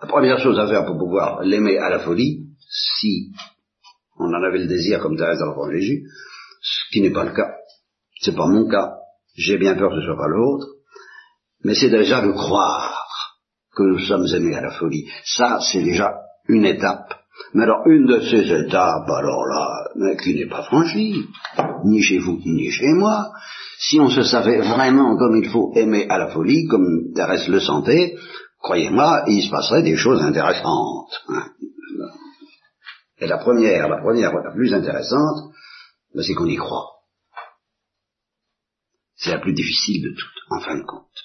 [0.00, 3.32] La première chose à faire pour pouvoir l'aimer à la folie, si
[4.18, 6.04] on en avait le désir comme Thérèse d'enfant Jésus,
[6.62, 7.54] ce qui n'est pas le cas,
[8.20, 8.94] c'est pas mon cas,
[9.36, 10.66] j'ai bien peur que ce soit pas l'autre,
[11.64, 12.94] mais c'est déjà de croire
[13.74, 15.08] que nous sommes aimés à la folie.
[15.24, 16.14] Ça, c'est déjà
[16.48, 17.14] une étape.
[17.54, 21.24] Mais alors, une de ces étapes, alors là, qui n'est pas franchie,
[21.84, 23.30] ni chez vous, ni chez moi,
[23.78, 27.60] si on se savait vraiment comme il faut aimer à la folie, comme Thérèse le
[27.60, 28.16] sentait,
[28.68, 31.24] croyez-moi, il se passerait des choses intéressantes.
[33.18, 35.54] Et la première, la première, la plus intéressante,
[36.14, 36.90] ben, c'est qu'on y croit.
[39.16, 41.18] C'est la plus difficile de toutes, en fin de compte.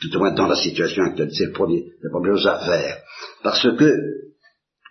[0.00, 3.02] Tout au moins dans la situation actuelle, c'est le premier, la première chose à faire.
[3.42, 3.90] Parce que,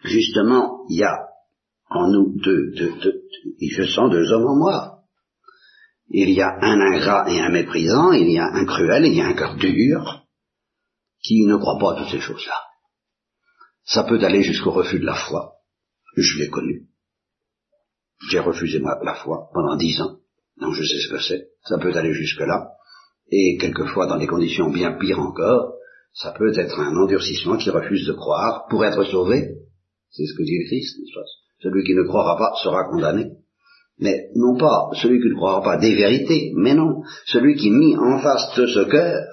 [0.04, 1.18] justement, il y a
[1.90, 3.22] en nous deux, deux, deux,
[3.60, 5.00] je sens deux hommes en moi.
[6.10, 9.22] Il y a un ingrat et un méprisant, il y a un cruel, il y
[9.22, 10.29] a un cœur dur,
[11.22, 12.56] qui ne croit pas à toutes ces choses-là.
[13.86, 15.54] Ça peut aller jusqu'au refus de la foi.
[16.16, 16.88] Je l'ai connu.
[18.30, 20.18] J'ai refusé la foi pendant dix ans,
[20.60, 21.50] donc je sais ce que c'est.
[21.64, 22.74] Ça peut aller jusque-là.
[23.32, 25.74] Et quelquefois, dans des conditions bien pires encore,
[26.14, 29.56] ça peut être un endurcissement qui refuse de croire pour être sauvé.
[30.10, 30.98] C'est ce que dit le Christ,
[31.62, 33.32] Celui qui ne croira pas sera condamné.
[34.00, 37.96] Mais non pas celui qui ne croira pas des vérités, mais non, celui qui mis
[37.98, 39.24] en face de ce cœur,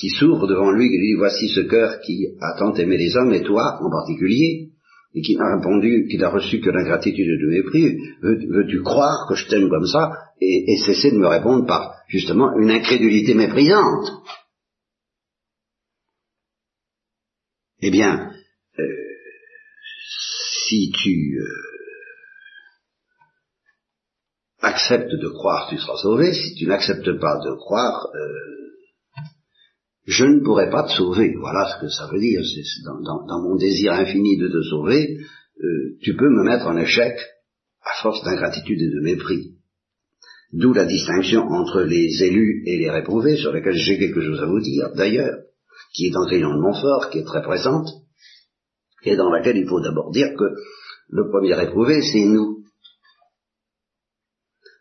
[0.00, 3.16] qui s'ouvre devant lui, qui lui dit voici ce cœur qui a tant aimé les
[3.16, 4.70] hommes, et toi en particulier,
[5.14, 9.34] et qui n'a répondu, qui n'a reçu que l'ingratitude et le mépris, veux-tu croire que
[9.34, 14.10] je t'aime comme ça, et, cesser de me répondre par justement une incrédulité méprisante?
[17.80, 18.32] Eh bien,
[18.78, 18.84] euh,
[20.66, 21.46] si tu euh,
[24.60, 26.32] acceptes de croire, tu seras sauvé.
[26.32, 28.65] Si tu n'acceptes pas de croire, euh,
[30.06, 31.34] je ne pourrai pas te sauver.
[31.38, 32.40] Voilà ce que ça veut dire.
[32.84, 35.18] Dans, mon désir infini de te sauver,
[35.62, 37.18] euh, tu peux me mettre en échec
[37.82, 39.56] à force d'ingratitude et de mépris.
[40.52, 44.46] D'où la distinction entre les élus et les réprouvés, sur lesquels j'ai quelque chose à
[44.46, 45.38] vous dire, d'ailleurs,
[45.92, 47.88] qui est dans Grillon de Montfort, qui est très présente,
[49.02, 50.44] et dans laquelle il faut d'abord dire que
[51.08, 52.64] le premier réprouvé, c'est nous.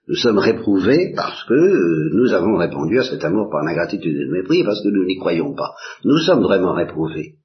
[0.08, 4.26] Nous sommes réprouvés parce que euh, nous avons répondu à cet amour par l'ingratitude et
[4.26, 5.74] le mépris, parce que nous n'y croyons pas.
[6.04, 7.38] Nous sommes vraiment réprouvés.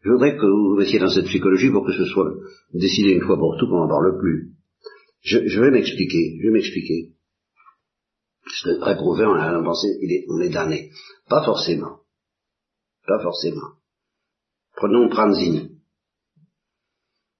[0.00, 2.32] Je voudrais que vous mettiez dans cette psychologie pour que ce soit
[2.72, 4.52] décidé une fois pour tout qu'on n'en parle plus.
[5.22, 7.12] Je, vais m'expliquer, je vais m'expliquer.
[8.44, 10.90] Parce que réprouvé, on a pensé, il est, on est damné.
[11.28, 12.00] Pas forcément.
[13.06, 13.78] Pas forcément.
[14.76, 15.78] Prenons Pranzini.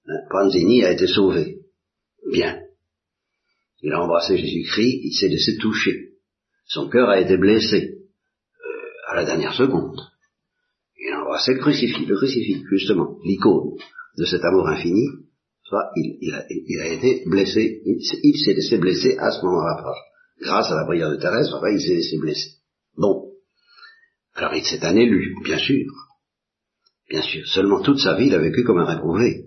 [0.07, 1.59] Hein, Pranzini a été sauvé.
[2.31, 2.64] Bien.
[3.81, 6.13] Il a embrassé Jésus-Christ, il s'est laissé toucher.
[6.65, 9.99] Son cœur a été blessé euh, à la dernière seconde.
[10.99, 13.77] Il a embrassé le crucifix, le crucifix, justement, l'icône
[14.17, 15.07] de cet amour infini.
[15.63, 16.45] Soit il, a,
[16.87, 19.83] été blessé, il, s'est laissé blesser à ce moment-là,
[20.41, 22.51] grâce à la prière de Thérèse, enfin, il s'est laissé blesser.
[22.95, 23.31] Bon.
[24.35, 25.91] Alors, c'est un élu, bien sûr.
[27.09, 27.47] Bien sûr.
[27.47, 29.44] Seulement toute sa vie, il a vécu comme un réprouvé.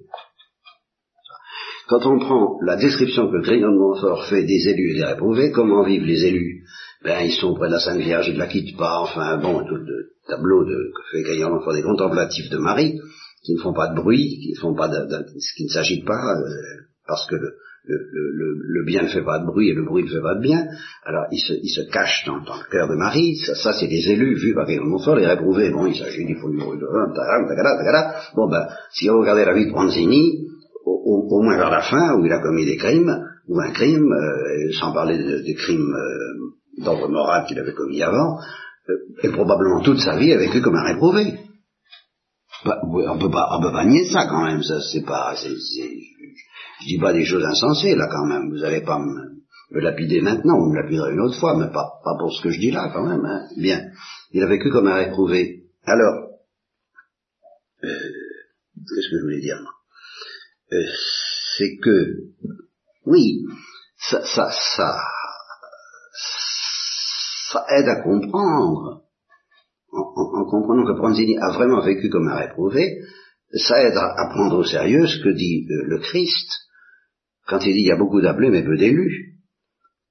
[1.88, 5.51] Quand on prend la description que Grignon de Montfort fait des élus et des réprouvés,
[5.51, 6.64] comment vivent les élus?
[7.03, 9.64] Ben, ils sont près de la Sainte Vierge, ils ne la quittent pas, enfin, bon,
[9.64, 13.01] tout le tableau de, que fait Grignon de Montfort des contemplatifs de Marie,
[13.42, 16.44] qui ne font pas de bruit, qui ne font pas qui ne s'agit pas, euh,
[17.07, 20.20] parce que le, le, bien ne fait pas de bruit et le bruit ne fait
[20.20, 20.66] pas de bien.
[21.05, 23.37] Alors, ils se, ils se cachent dans, le cœur de Marie.
[23.37, 25.70] Ça, ça c'est des élus vus par Grignon de Montfort, les réprouvés.
[25.70, 29.70] Bon, il s'agit du fond du de Bon, ben, si vous regardez la vie de
[29.70, 30.48] Bronzini,
[31.05, 33.12] au, moins vers la fin, où il a commis des crimes,
[33.48, 38.38] ou un crime, euh, sans parler des crimes euh, d'ordre moral qu'il avait commis avant,
[38.88, 41.38] euh, et probablement toute sa vie a vécu comme un réprouvé.
[42.64, 44.62] Bah, on peut pas, peut pas nier ça quand même.
[44.62, 48.51] Ça, c'est pas, c'est, je dis pas des choses insensées là quand même.
[48.51, 52.16] Vous allez pas me, lapider maintenant, vous me lapiderez une autre fois, mais pas, pas
[52.18, 53.24] pour ce que je dis là quand même.
[53.24, 53.46] Hein.
[53.57, 53.81] Bien,
[54.33, 55.66] il a vécu comme un réprouvé.
[55.85, 56.31] Alors,
[57.81, 59.77] qu'est-ce que je voulais dire moi?
[60.72, 60.85] Euh,
[61.57, 62.14] c'est que,
[63.07, 63.44] oui,
[63.96, 64.94] ça, ça, ça,
[67.50, 69.02] ça aide à comprendre,
[69.92, 72.98] en, comprenant que Pranzini a vraiment vécu comme un réprouvé,
[73.52, 76.50] ça aide à, prendre au sérieux ce que dit euh, le Christ
[77.46, 79.37] quand il dit il y a beaucoup d'appelés mais peu d'élus.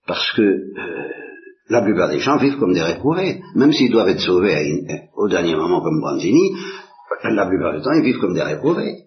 [0.08, 1.10] Parce que euh,
[1.70, 3.42] la plupart des gens vivent comme des réprouvés.
[3.56, 4.84] Même s'ils doivent être sauvés
[5.16, 6.56] au dernier moment comme Branzini,
[7.24, 9.04] la plupart du temps ils vivent comme des réprouvés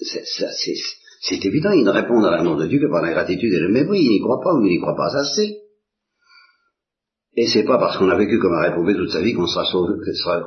[0.00, 3.68] c'est évident, ils ne répondent à l'amour de Dieu que par la gratitude et le
[3.68, 5.58] mépris, ils n'y croient pas ou ils n'y croient pas assez.
[7.36, 9.64] Et c'est pas parce qu'on a vécu comme un réprouvé toute sa vie qu'on sera
[9.64, 9.94] sauvé,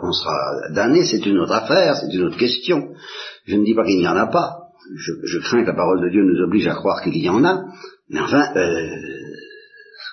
[0.01, 2.89] qu'on sera, damné, c'est une autre affaire, c'est une autre question.
[3.45, 4.57] Je ne dis pas qu'il n'y en a pas.
[4.95, 7.63] Je, crains que la parole de Dieu nous oblige à croire qu'il y en a.
[8.09, 8.89] Mais enfin, euh,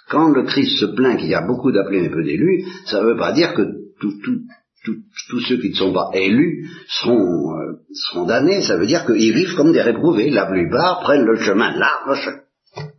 [0.09, 3.07] quand le Christ se plaint qu'il y a beaucoup d'appelés mais peu d'élus, ça ne
[3.07, 3.63] veut pas dire que
[4.01, 4.39] tout, tout,
[4.85, 8.63] tous ceux qui ne sont pas élus seront, euh, seront damnés.
[8.63, 10.31] Ça veut dire qu'ils vivent comme des réprouvés.
[10.31, 12.31] La plupart prennent le chemin large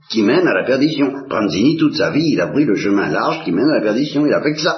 [0.09, 1.25] qui mène à la perdition.
[1.27, 4.25] Pranzini, toute sa vie, il a pris le chemin large qui mène à la perdition.
[4.25, 4.77] Il a fait que ça.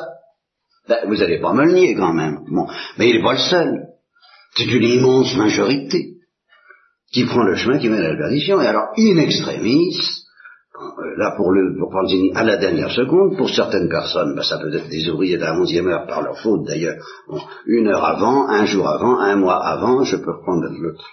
[0.88, 2.40] Ben, vous n'allez pas me le nier quand même.
[2.50, 3.88] Bon, mais il n'est pas le seul.
[4.56, 6.16] C'est une immense majorité
[7.14, 8.62] qui prend le chemin qui mène à la perdition.
[8.62, 9.94] Et alors, in extremis,
[11.17, 11.91] là pour le pour
[12.36, 15.60] à la dernière seconde, pour certaines personnes, ben, ça peut être des ouvriers de la
[15.60, 16.96] onzième heure par leur faute d'ailleurs,
[17.65, 20.67] une heure avant, un jour avant, un mois avant, je peux reprendre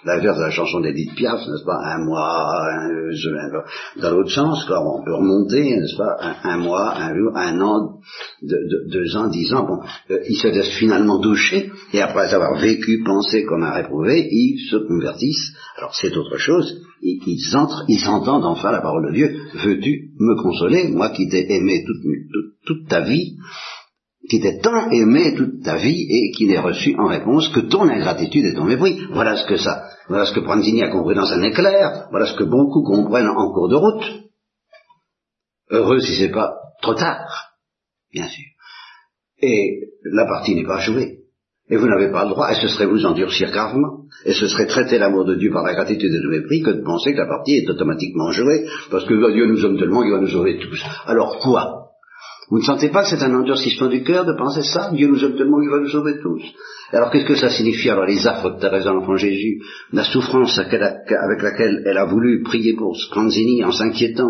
[0.05, 4.79] l'inverse de la chanson d'Edith Piaf, n'est-ce pas, un mois, un, dans l'autre sens, quoi,
[4.81, 7.99] on peut remonter, n'est-ce pas, un, mois, un jour, un an,
[8.41, 9.79] deux ans, dix ans, bon,
[10.11, 14.67] euh, ils se laissent finalement doucher, et après avoir vécu, pensé comme un réprouvé, ils
[14.69, 19.39] se convertissent, alors c'est autre chose, ils, entrent, ils entendent enfin la parole de Dieu,
[19.53, 21.83] veux-tu me consoler, moi qui t'ai aimé
[22.65, 23.37] toute, ta vie,
[24.29, 27.83] qui t'ai tant aimé toute ta vie et qui n'ai reçu en réponse que ton
[27.83, 28.99] ingratitude et ton mépris?
[29.11, 32.37] Voilà ce que ça, voilà ce que Pranzini a compris dans un éclair, voilà ce
[32.37, 34.23] que beaucoup comprennent en cours de route.
[35.71, 37.53] Heureux si c'est pas trop tard,
[38.11, 38.45] bien sûr.
[39.41, 41.18] Et la partie n'est pas jouée.
[41.69, 44.65] Et vous n'avez pas le droit, et ce serait vous endurcir gravement, et ce serait
[44.65, 47.27] traiter l'amour de Dieu par la gratitude et le mépris que de penser que la
[47.27, 50.83] partie est automatiquement jouée, parce que Dieu nous aime tellement, il va nous sauver tous.
[51.05, 51.88] Alors quoi?
[52.49, 55.23] Vous ne sentez pas que c'est un endurcissement du cœur de penser ça Dieu nous
[55.23, 56.41] aime tellement qu'il va nous sauver tous.
[56.91, 59.61] Alors qu'est-ce que ça signifie Alors les affres de Thérèse l'enfant Jésus,
[59.93, 64.29] la souffrance avec laquelle elle a voulu prier pour Scanzini en s'inquiétant,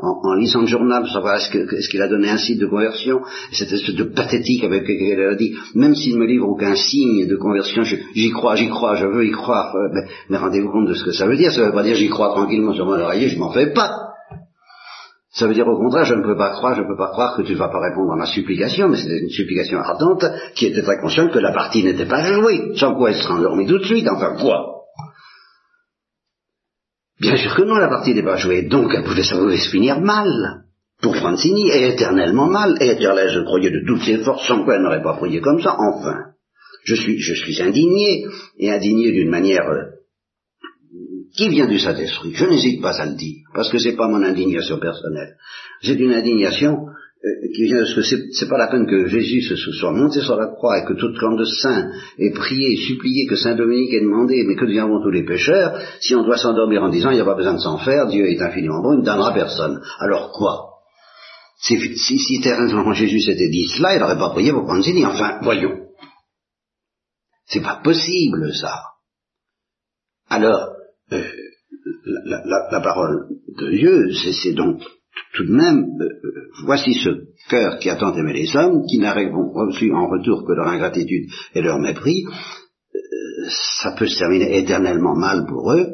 [0.00, 3.20] en, lisant le journal savoir est-ce qu'il a donné un signe de conversion,
[3.52, 6.74] cette espèce de pathétique avec laquelle elle a dit, même s'il ne me livre aucun
[6.74, 10.88] signe de conversion, j'y crois, j'y crois, je veux y croire, euh, mais, rendez-vous compte
[10.88, 12.86] de ce que ça veut dire, ça ne veut pas dire j'y crois tranquillement sur
[12.86, 14.13] mon oreiller, je m'en fais pas.
[15.34, 17.36] Ça veut dire au contraire, je ne peux pas croire, je ne peux pas croire
[17.36, 20.66] que tu ne vas pas répondre à ma supplication, mais c'était une supplication ardente qui
[20.66, 23.78] était très consciente que la partie n'était pas jouée, sans quoi elle serait endormie tout
[23.78, 24.74] de suite, enfin quoi.
[27.20, 30.66] Bien sûr que non, la partie n'est pas jouée, donc elle pouvait, se finir mal,
[31.02, 34.76] pour Francini, et éternellement mal, et éternellement, je croyais de toutes ses forces, sans quoi
[34.76, 36.16] elle n'aurait pas prié comme ça, enfin.
[36.84, 38.24] Je suis, je suis indigné,
[38.58, 39.82] et indigné d'une manière euh,
[41.36, 42.32] qui vient du Saint-Esprit.
[42.34, 45.36] Je n'hésite pas à le dire, parce que c'est pas mon indignation personnelle.
[45.82, 46.86] C'est une indignation
[47.24, 50.20] euh, qui vient de ce que c'est pas la peine que Jésus se soit monté
[50.20, 53.92] sur la croix et que tout camp de saints ait prié, supplié, que Saint Dominique
[53.94, 57.14] ait demandé, mais que deviendront tous les pécheurs, si on doit s'endormir en disant il
[57.14, 59.80] n'y a pas besoin de s'en faire, Dieu est infiniment bon, il ne donnera personne.
[59.98, 60.70] Alors quoi?
[61.56, 62.42] Si, si, si
[62.94, 65.78] Jésus s'était dit cela, il n'aurait pas prié pour dit, enfin, voyons.
[67.46, 68.82] C'est pas possible, ça.
[70.28, 70.74] Alors,
[71.12, 71.22] euh,
[72.24, 74.12] la, parole de Dieu,
[74.42, 74.80] c'est donc
[75.34, 76.30] tout de même, euh, euh,
[76.64, 77.10] voici ce
[77.48, 81.30] cœur qui a tant aimé les hommes, qui n'a reçu en retour que leur ingratitude
[81.54, 82.24] et leur mépris,
[83.82, 85.86] ça peut se terminer éternellement mal pour eux,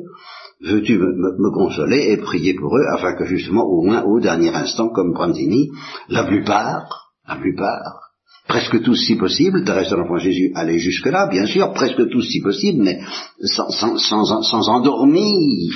[0.60, 4.90] veux-tu me, consoler et prier pour eux, afin que justement, au moins au dernier instant,
[4.90, 5.70] comme Brandini,
[6.08, 8.09] la plupart, la plupart,
[8.50, 12.40] presque tous si possible, Thérèse de l'Enfant Jésus allait jusque-là, bien sûr, presque tous si
[12.42, 12.98] possible, mais
[13.44, 15.72] sans, sans, sans, sans endormir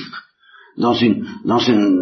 [0.77, 1.97] dans, une, dans, une,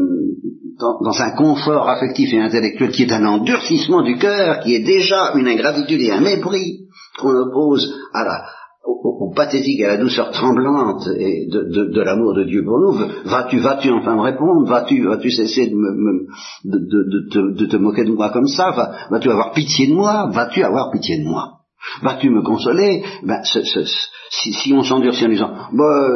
[0.81, 4.85] dans, dans, un confort affectif et intellectuel qui est un endurcissement du cœur, qui est
[4.85, 6.87] déjà une ingratitude et un mépris
[7.19, 8.43] qu'on oppose à la,
[8.85, 12.79] au, pathétique et à la douceur tremblante et de, de, de l'amour de Dieu pour
[12.79, 12.92] nous,
[13.25, 16.27] vas-tu, vas-tu enfin me répondre, vas-tu, vas-tu cesser de, me,
[16.64, 20.31] de, de, de, te moquer de moi comme ça, vas, tu avoir pitié de moi,
[20.33, 21.61] vas-tu avoir pitié de moi,
[22.03, 26.09] vas-tu me consoler, ben, si, si, on s'endurcit en disant, bah,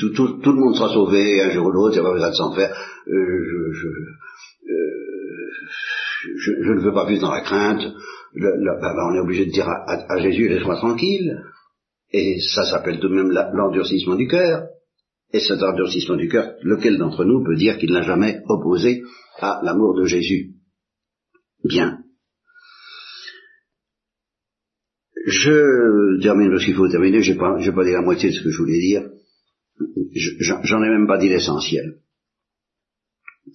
[0.00, 2.14] tout, tout, tout, le monde sera sauvé un jour ou l'autre, il n'y a pas
[2.14, 3.86] besoin de s'en faire, euh, je, je,
[4.68, 4.96] euh,
[6.38, 7.82] je, je, ne veux pas vivre dans la crainte,
[8.36, 11.42] ben, ben, on est obligé de dire à, Jésus, laisse-moi tranquille.
[12.12, 14.68] Et ça s'appelle tout de même l'endurcissement du cœur.
[15.32, 19.02] Et cet endurcissement du cœur, lequel d'entre nous peut dire qu'il n'a jamais opposé
[19.38, 20.52] à l'amour de Jésus?
[21.64, 21.98] Bien.
[25.26, 28.44] Je termine parce qu'il faut terminer, je n'ai pas, pas dit la moitié de ce
[28.44, 29.10] que je voulais dire.
[30.40, 31.98] J'en ai même pas dit l'essentiel.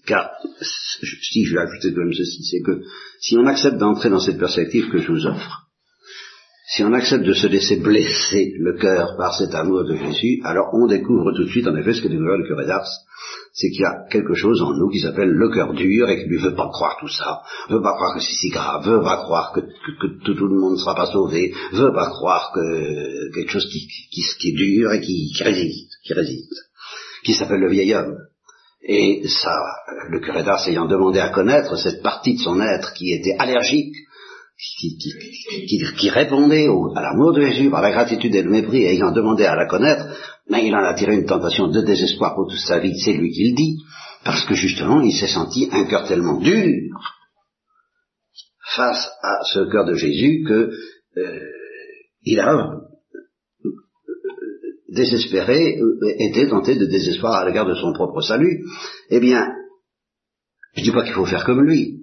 [0.06, 2.82] Car, si je vais ajouter quand même ceci, c'est que
[3.20, 5.68] si on accepte d'entrer dans cette perspective que je vous offre,
[6.74, 10.70] si on accepte de se laisser blesser le cœur par cet amour de Jésus, alors
[10.74, 12.88] on découvre tout de suite, en effet, ce que découvre le curé d'Ars,
[13.54, 16.30] c'est qu'il y a quelque chose en nous qui s'appelle le cœur dur et qui
[16.30, 19.18] ne veut pas croire tout ça, veut pas croire que c'est si grave, veut pas
[19.18, 23.68] croire que, tout, le monde ne sera pas sauvé, veut pas croire que quelque chose
[23.70, 26.56] qui, est dur et qui résiste, qui résiste,
[27.26, 28.16] qui s'appelle le vieil homme.
[28.84, 29.54] Et ça,
[30.10, 33.94] le curé d'Ars ayant demandé à connaître cette partie de son être qui était allergique,
[35.98, 39.56] qui, répondait à l'amour de Jésus par la gratitude et le mépris, ayant demandé à
[39.56, 40.06] la connaître,
[40.50, 43.32] mais il en a tiré une tentation de désespoir pour toute sa vie, c'est lui
[43.32, 43.78] qui le dit,
[44.24, 46.70] parce que justement il s'est senti un cœur tellement dur
[48.76, 50.72] face à ce cœur de Jésus que
[51.18, 51.40] euh,
[52.24, 52.54] il a
[54.92, 58.66] désespéré, euh, était tenté de désespoir à l'égard de son propre salut,
[59.10, 59.48] eh bien,
[60.74, 62.00] Je ne dis pas qu'il faut faire comme lui.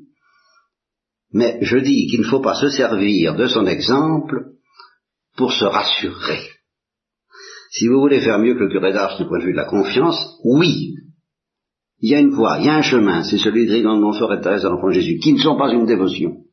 [1.32, 4.52] Mais je dis qu'il ne faut pas se servir de son exemple
[5.36, 6.50] pour se rassurer.
[7.70, 9.66] Si vous voulez faire mieux que le curé d'Ars du point de vue de la
[9.66, 10.94] confiance, oui,
[12.00, 14.02] il y a une voie, il y a un chemin, c'est celui de Grigon de
[14.02, 16.44] Montfort et de l'Enfant Jésus, qui ne sont pas une dévotion,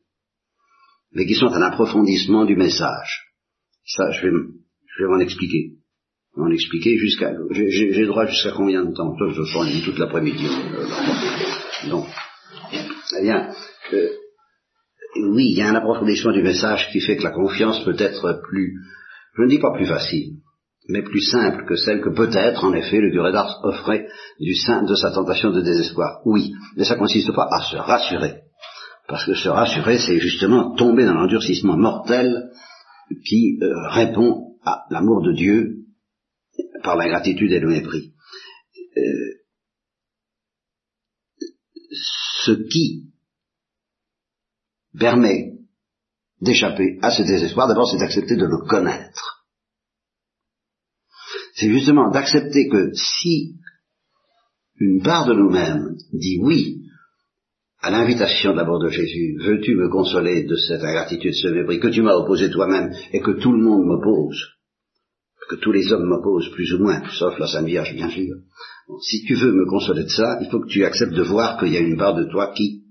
[1.12, 3.32] mais qui sont un approfondissement du message.
[3.86, 5.76] Ça, je vais, je vais m'en expliquer.
[6.36, 7.32] M'en expliquer jusqu'à...
[7.50, 10.46] J'ai droit jusqu'à combien de temps je suis toute l'après-midi.
[11.88, 12.06] Donc,
[13.18, 13.48] eh bien,
[13.94, 14.08] euh,
[15.30, 18.40] oui, il y a un approfondissement du message qui fait que la confiance peut être
[18.48, 18.74] plus,
[19.36, 20.34] je ne dis pas plus facile,
[20.88, 24.06] mais plus simple que celle que peut-être, en effet, le curé d'Ars offrait
[24.38, 26.20] du sein de sa tentation de désespoir.
[26.26, 28.42] Oui, mais ça consiste pas à se rassurer.
[29.08, 32.50] Parce que se rassurer, c'est justement tomber dans l'endurcissement mortel
[33.24, 35.85] qui euh, répond à l'amour de Dieu
[36.82, 38.14] par l'ingratitude et le mépris.
[38.96, 39.34] Euh,
[42.44, 43.12] ce qui
[44.98, 45.52] permet
[46.40, 49.36] d'échapper à ce désespoir, d'abord c'est d'accepter de le connaître
[51.56, 53.54] c'est justement d'accepter que si
[54.78, 56.82] une part de nous-mêmes dit oui
[57.80, 62.02] à l'invitation d'abord de Jésus, veux-tu me consoler de cette ingratitude, ce mépris que tu
[62.02, 64.38] m'as opposé toi-même et que tout le monde m'oppose,
[65.48, 68.36] que tous les hommes m'opposent plus ou moins, sauf la Sainte Vierge bien sûr.
[69.02, 71.72] si tu veux me consoler de ça, il faut que tu acceptes de voir qu'il
[71.72, 72.82] y a une part de toi qui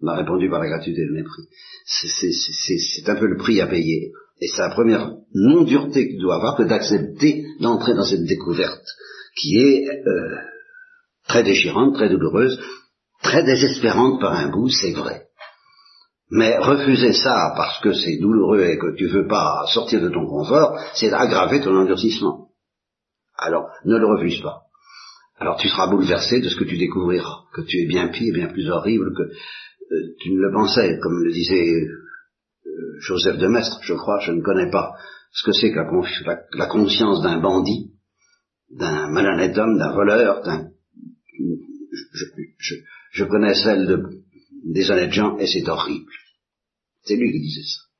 [0.00, 1.42] m'a répondu par la gratitude et le mépris.
[1.86, 4.12] C'est un peu le prix à payer.
[4.40, 8.84] Et c'est la première non-dureté qu'il doit avoir que d'accepter d'entrer dans cette découverte
[9.36, 10.36] qui est euh,
[11.28, 12.60] très déchirante, très douloureuse,
[13.22, 15.26] très désespérante par un bout, c'est vrai.
[16.34, 20.26] Mais refuser ça parce que c'est douloureux et que tu veux pas sortir de ton
[20.26, 22.48] confort, c'est aggraver ton endurcissement.
[23.36, 24.62] Alors, ne le refuse pas.
[25.38, 28.48] Alors tu seras bouleversé de ce que tu découvriras, que tu es bien pire, bien
[28.48, 31.86] plus horrible que euh, tu ne le pensais, comme le disait
[33.00, 34.92] Joseph de Maistre, je crois, je ne connais pas
[35.32, 35.78] ce que c'est que
[36.56, 37.90] la, conscience d'un bandit,
[38.70, 40.68] d'un malhonnête homme, d'un voleur, d'un...
[43.12, 44.02] Je, connais celle de,
[44.64, 46.12] des honnêtes gens et c'est horrible.
[47.04, 47.92] C'est lui qui disait ça.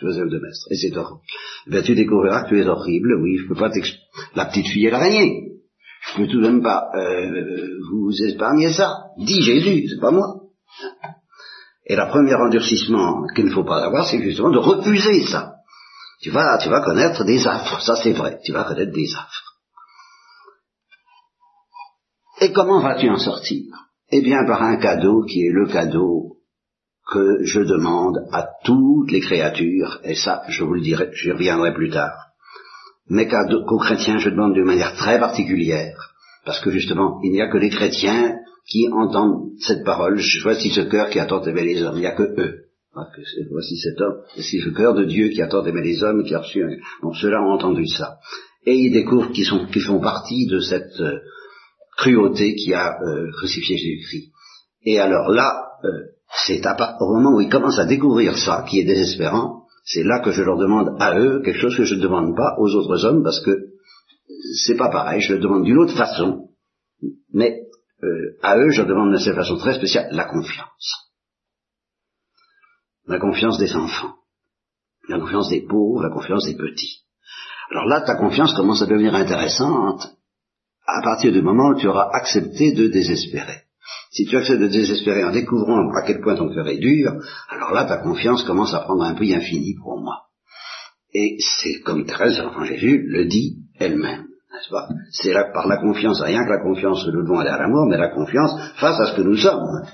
[0.00, 0.66] Joseph de Maistre.
[0.70, 1.20] Et c'est horrible.
[1.68, 4.04] Ben, tu découvriras que tu es horrible, oui, je peux pas t'expliquer.
[4.34, 5.52] La petite fille et l'araignée.
[6.08, 8.94] Je peux tout de même pas euh, vous épargner ça.
[9.18, 10.42] Dis Jésus, c'est pas moi.
[11.86, 15.54] Et le premier endurcissement qu'il ne faut pas avoir, c'est justement de refuser ça.
[16.20, 19.60] Tu vas, tu vas connaître des affres, ça c'est vrai, tu vas connaître des affres.
[22.40, 23.64] Et comment vas-tu en sortir?
[24.10, 26.35] Eh bien par un cadeau qui est le cadeau
[27.06, 31.72] que je demande à toutes les créatures, et ça je vous le dirai, j'y reviendrai
[31.72, 32.16] plus tard.
[33.08, 37.48] Mais qu'aux chrétiens je demande d'une manière très particulière, parce que justement il n'y a
[37.48, 38.36] que les chrétiens
[38.68, 42.16] qui entendent cette parole, voici ce cœur qui attend d'aimer les hommes, il n'y a
[42.16, 42.62] que eux.
[43.50, 46.40] Voici cet homme, c'est le cœur de Dieu qui attend d'aimer les hommes, qui a
[46.40, 46.70] reçu un...
[47.02, 48.18] Donc ceux-là ont entendu ça.
[48.64, 51.20] Et ils découvrent qu'ils sont, font partie de cette euh,
[51.98, 54.32] cruauté qui a euh, crucifié Jésus-Christ.
[54.86, 55.88] Et alors là, euh,
[56.44, 56.60] c'est
[57.00, 60.42] au moment où ils commencent à découvrir ça, qui est désespérant, c'est là que je
[60.42, 63.40] leur demande à eux quelque chose que je ne demande pas aux autres hommes, parce
[63.40, 63.56] que
[64.64, 66.48] c'est pas pareil, je le demande d'une autre façon,
[67.32, 67.62] mais
[68.02, 71.12] euh, à eux, je demande de cette façon très spéciale la confiance.
[73.06, 74.16] La confiance des enfants,
[75.08, 77.04] la confiance des pauvres, la confiance des petits.
[77.70, 80.16] Alors là, ta confiance commence à devenir intéressante
[80.86, 83.65] à partir du moment où tu auras accepté de désespérer.
[84.16, 87.12] Si tu acceptes de désespérer en découvrant à quel point ton cœur est dur,
[87.50, 90.22] alors là, ta confiance commence à prendre un prix infini pour moi.
[91.12, 94.24] Et c'est comme Thérèse, l'enfant Jésus, le dit elle-même.
[95.10, 97.98] C'est par la confiance, rien que la confiance que nous devons aller à l'amour, mais
[97.98, 99.84] la confiance face à ce que nous sommes.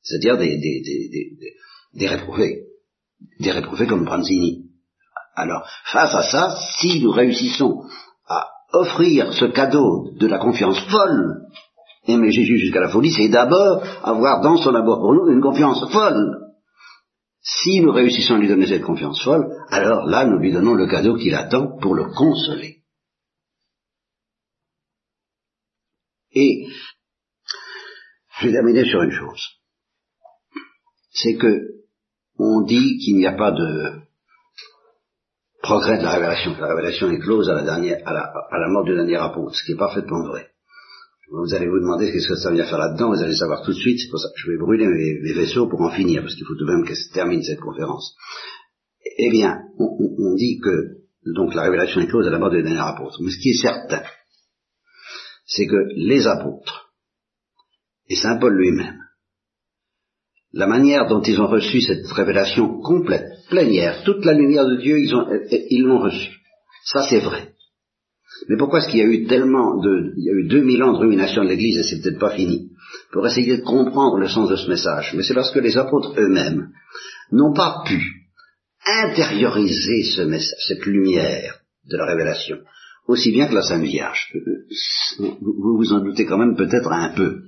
[0.00, 1.30] C'est-à-dire des, des, des,
[1.92, 2.62] des, réprouvés.
[3.38, 4.70] Des réprouvés comme Pranzini.
[5.34, 7.82] Alors, face à ça, si nous réussissons
[8.26, 11.42] à offrir ce cadeau de la confiance folle,
[12.06, 15.90] aimer Jésus jusqu'à la folie, c'est d'abord avoir dans son amour pour nous une confiance
[15.92, 16.38] folle.
[17.40, 20.86] Si nous réussissons à lui donner cette confiance folle, alors là, nous lui donnons le
[20.86, 22.82] cadeau qu'il attend pour le consoler.
[26.34, 26.66] Et
[28.38, 29.42] je vais terminer sur une chose.
[31.10, 31.72] C'est que
[32.38, 34.00] on dit qu'il n'y a pas de
[35.62, 38.94] progrès de la révélation, que la révélation est close à la, à la mort du
[38.94, 40.51] dernier apôtre, ce qui est parfaitement vrai.
[41.32, 43.78] Vous allez vous demander qu'est-ce que ça vient faire là-dedans, vous allez savoir tout de
[43.78, 46.44] suite, c'est pour ça que je vais brûler mes, vaisseaux pour en finir, parce qu'il
[46.44, 48.14] faut tout de même qu'elle se termine cette conférence.
[49.16, 50.98] Eh bien, on, dit que
[51.34, 53.18] donc la révélation est close à la mort du dernier apôtre.
[53.22, 54.02] Mais ce qui est certain,
[55.46, 56.92] c'est que les apôtres
[58.08, 59.02] et Saint Paul lui-même
[60.52, 64.98] la manière dont ils ont reçu cette révélation complète, plénière, toute la lumière de Dieu,
[64.98, 66.40] ils, ont, ils l'ont reçue.
[66.84, 67.54] Ça, c'est vrai.
[68.48, 70.92] Mais pourquoi est-ce qu'il y a eu tellement de, il y a eu 2000 ans
[70.92, 72.70] de ruination de l'Église et c'est peut-être pas fini?
[73.12, 75.12] Pour essayer de comprendre le sens de ce message.
[75.16, 76.68] Mais c'est parce que les apôtres eux-mêmes
[77.30, 78.00] n'ont pas pu
[78.84, 82.58] intérioriser ce message, cette lumière de la révélation,
[83.06, 84.32] aussi bien que la Sainte Vierge.
[85.18, 87.42] Vous vous en doutez quand même peut-être un peu.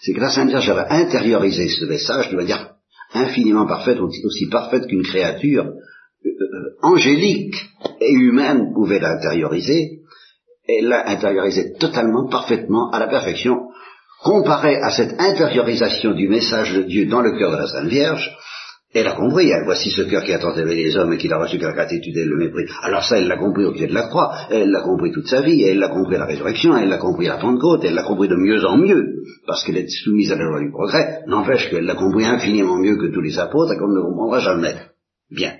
[0.00, 2.74] C'est que la Sainte Vierge avait intériorisé ce message de manière
[3.14, 7.56] infiniment parfaite, aussi parfaite qu'une créature euh, euh, angélique
[8.00, 10.01] et humaine pouvait l'intérioriser,
[10.68, 13.68] elle l'a intériorisé totalement, parfaitement, à la perfection,
[14.22, 18.30] comparé à cette intériorisation du message de Dieu dans le cœur de la Sainte Vierge,
[18.94, 21.38] elle a compris, hein, voici ce cœur qui a tant les hommes et qui l'a
[21.38, 22.64] reçu que la gratitude et le mépris.
[22.82, 25.40] Alors ça, elle l'a compris au pied de la croix, elle l'a compris toute sa
[25.40, 28.02] vie, elle l'a compris à la résurrection, elle l'a compris à la Pentecôte, elle l'a
[28.02, 31.70] compris de mieux en mieux, parce qu'elle est soumise à la loi du progrès, n'empêche
[31.70, 34.76] qu'elle l'a compris infiniment mieux que tous les apôtres et qu'on ne comprendra jamais.
[35.30, 35.54] Bien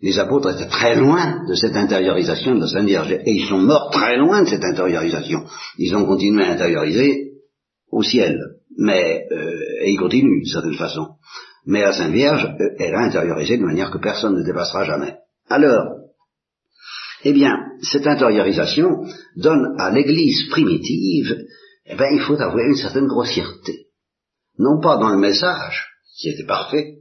[0.00, 3.10] les apôtres étaient très loin de cette intériorisation de la Sainte Vierge.
[3.12, 5.44] Et ils sont morts très loin de cette intériorisation.
[5.76, 7.32] Ils ont continué à intérioriser
[7.90, 8.38] au ciel.
[8.76, 11.16] Mais, euh, et ils continuent, d'une certaine façon.
[11.66, 15.16] Mais la Sainte Vierge, euh, elle a intériorisé de manière que personne ne dépassera jamais.
[15.48, 15.96] Alors,
[17.24, 19.04] eh bien, cette intériorisation
[19.36, 21.36] donne à l'Église primitive,
[21.86, 23.88] eh bien, il faut avoir une certaine grossièreté.
[24.58, 26.98] Non pas dans le message, qui était parfait,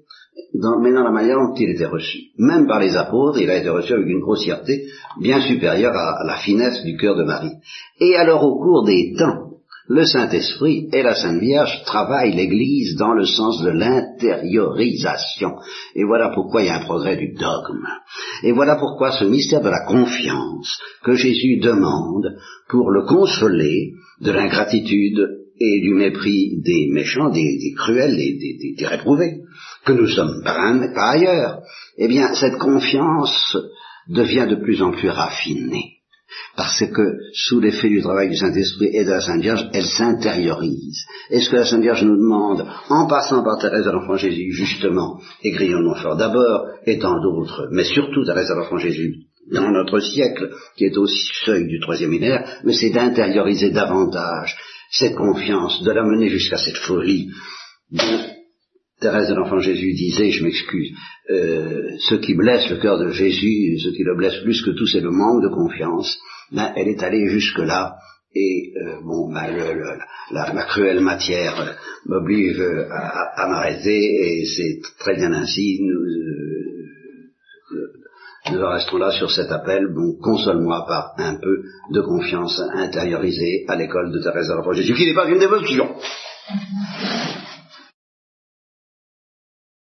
[0.82, 2.18] mais dans la manière dont il était reçu.
[2.38, 4.86] Même par les apôtres, il a été reçu avec une grossièreté
[5.20, 7.54] bien supérieure à, la finesse du cœur de Marie.
[8.00, 9.48] Et alors au cours des temps,
[9.90, 15.56] le Saint-Esprit et la Sainte Vierge travaillent l'Église dans le sens de l'intériorisation.
[15.96, 17.88] Et voilà pourquoi il y a un progrès du dogme.
[18.44, 22.36] Et voilà pourquoi ce mystère de la confiance que Jésus demande
[22.68, 29.42] pour le consoler de l'ingratitude et du mépris des méchants, des, cruels, des, des, réprouvés,
[29.86, 30.58] que nous sommes par,
[31.12, 31.62] ailleurs,
[31.98, 33.58] eh bien, cette confiance
[34.10, 35.94] devient de plus en plus raffinée.
[36.56, 41.06] Parce que, sous l'effet du travail du Saint-Esprit et de la Sainte Vierge, elle s'intériorise.
[41.30, 44.52] Et ce que la Sainte Vierge nous demande, en passant par Thérèse de l'Enfant Jésus,
[44.52, 49.72] justement, et Grillon fort d'abord, et tant d'autres, mais surtout Thérèse de l'Enfant Jésus, dans
[49.72, 51.08] notre siècle, qui est au
[51.46, 54.58] seuil du troisième millénaire, mais c'est d'intérioriser davantage
[54.92, 57.30] cette confiance, de l'amener jusqu'à cette folie
[59.00, 60.92] Thérèse de l'Enfant Jésus disait, je m'excuse,
[61.30, 64.88] euh, ce qui blesse le cœur de Jésus, ce qui le blesse plus que tout,
[64.88, 66.18] c'est le manque de confiance.
[66.52, 67.96] Ben, elle est allée jusque-là,
[68.34, 69.56] et euh, bon, ben,
[70.32, 71.74] la, cruelle matière euh,
[72.08, 75.80] m'oblige à, à m'arrêter, et c'est très bien ainsi.
[75.82, 76.57] Nous, en
[78.56, 84.12] restons là sur cet appel, bon, console-moi par un peu de confiance intériorisée à l'école
[84.12, 85.96] de Thérèse de Jésus, qui n'est pas une dévotion.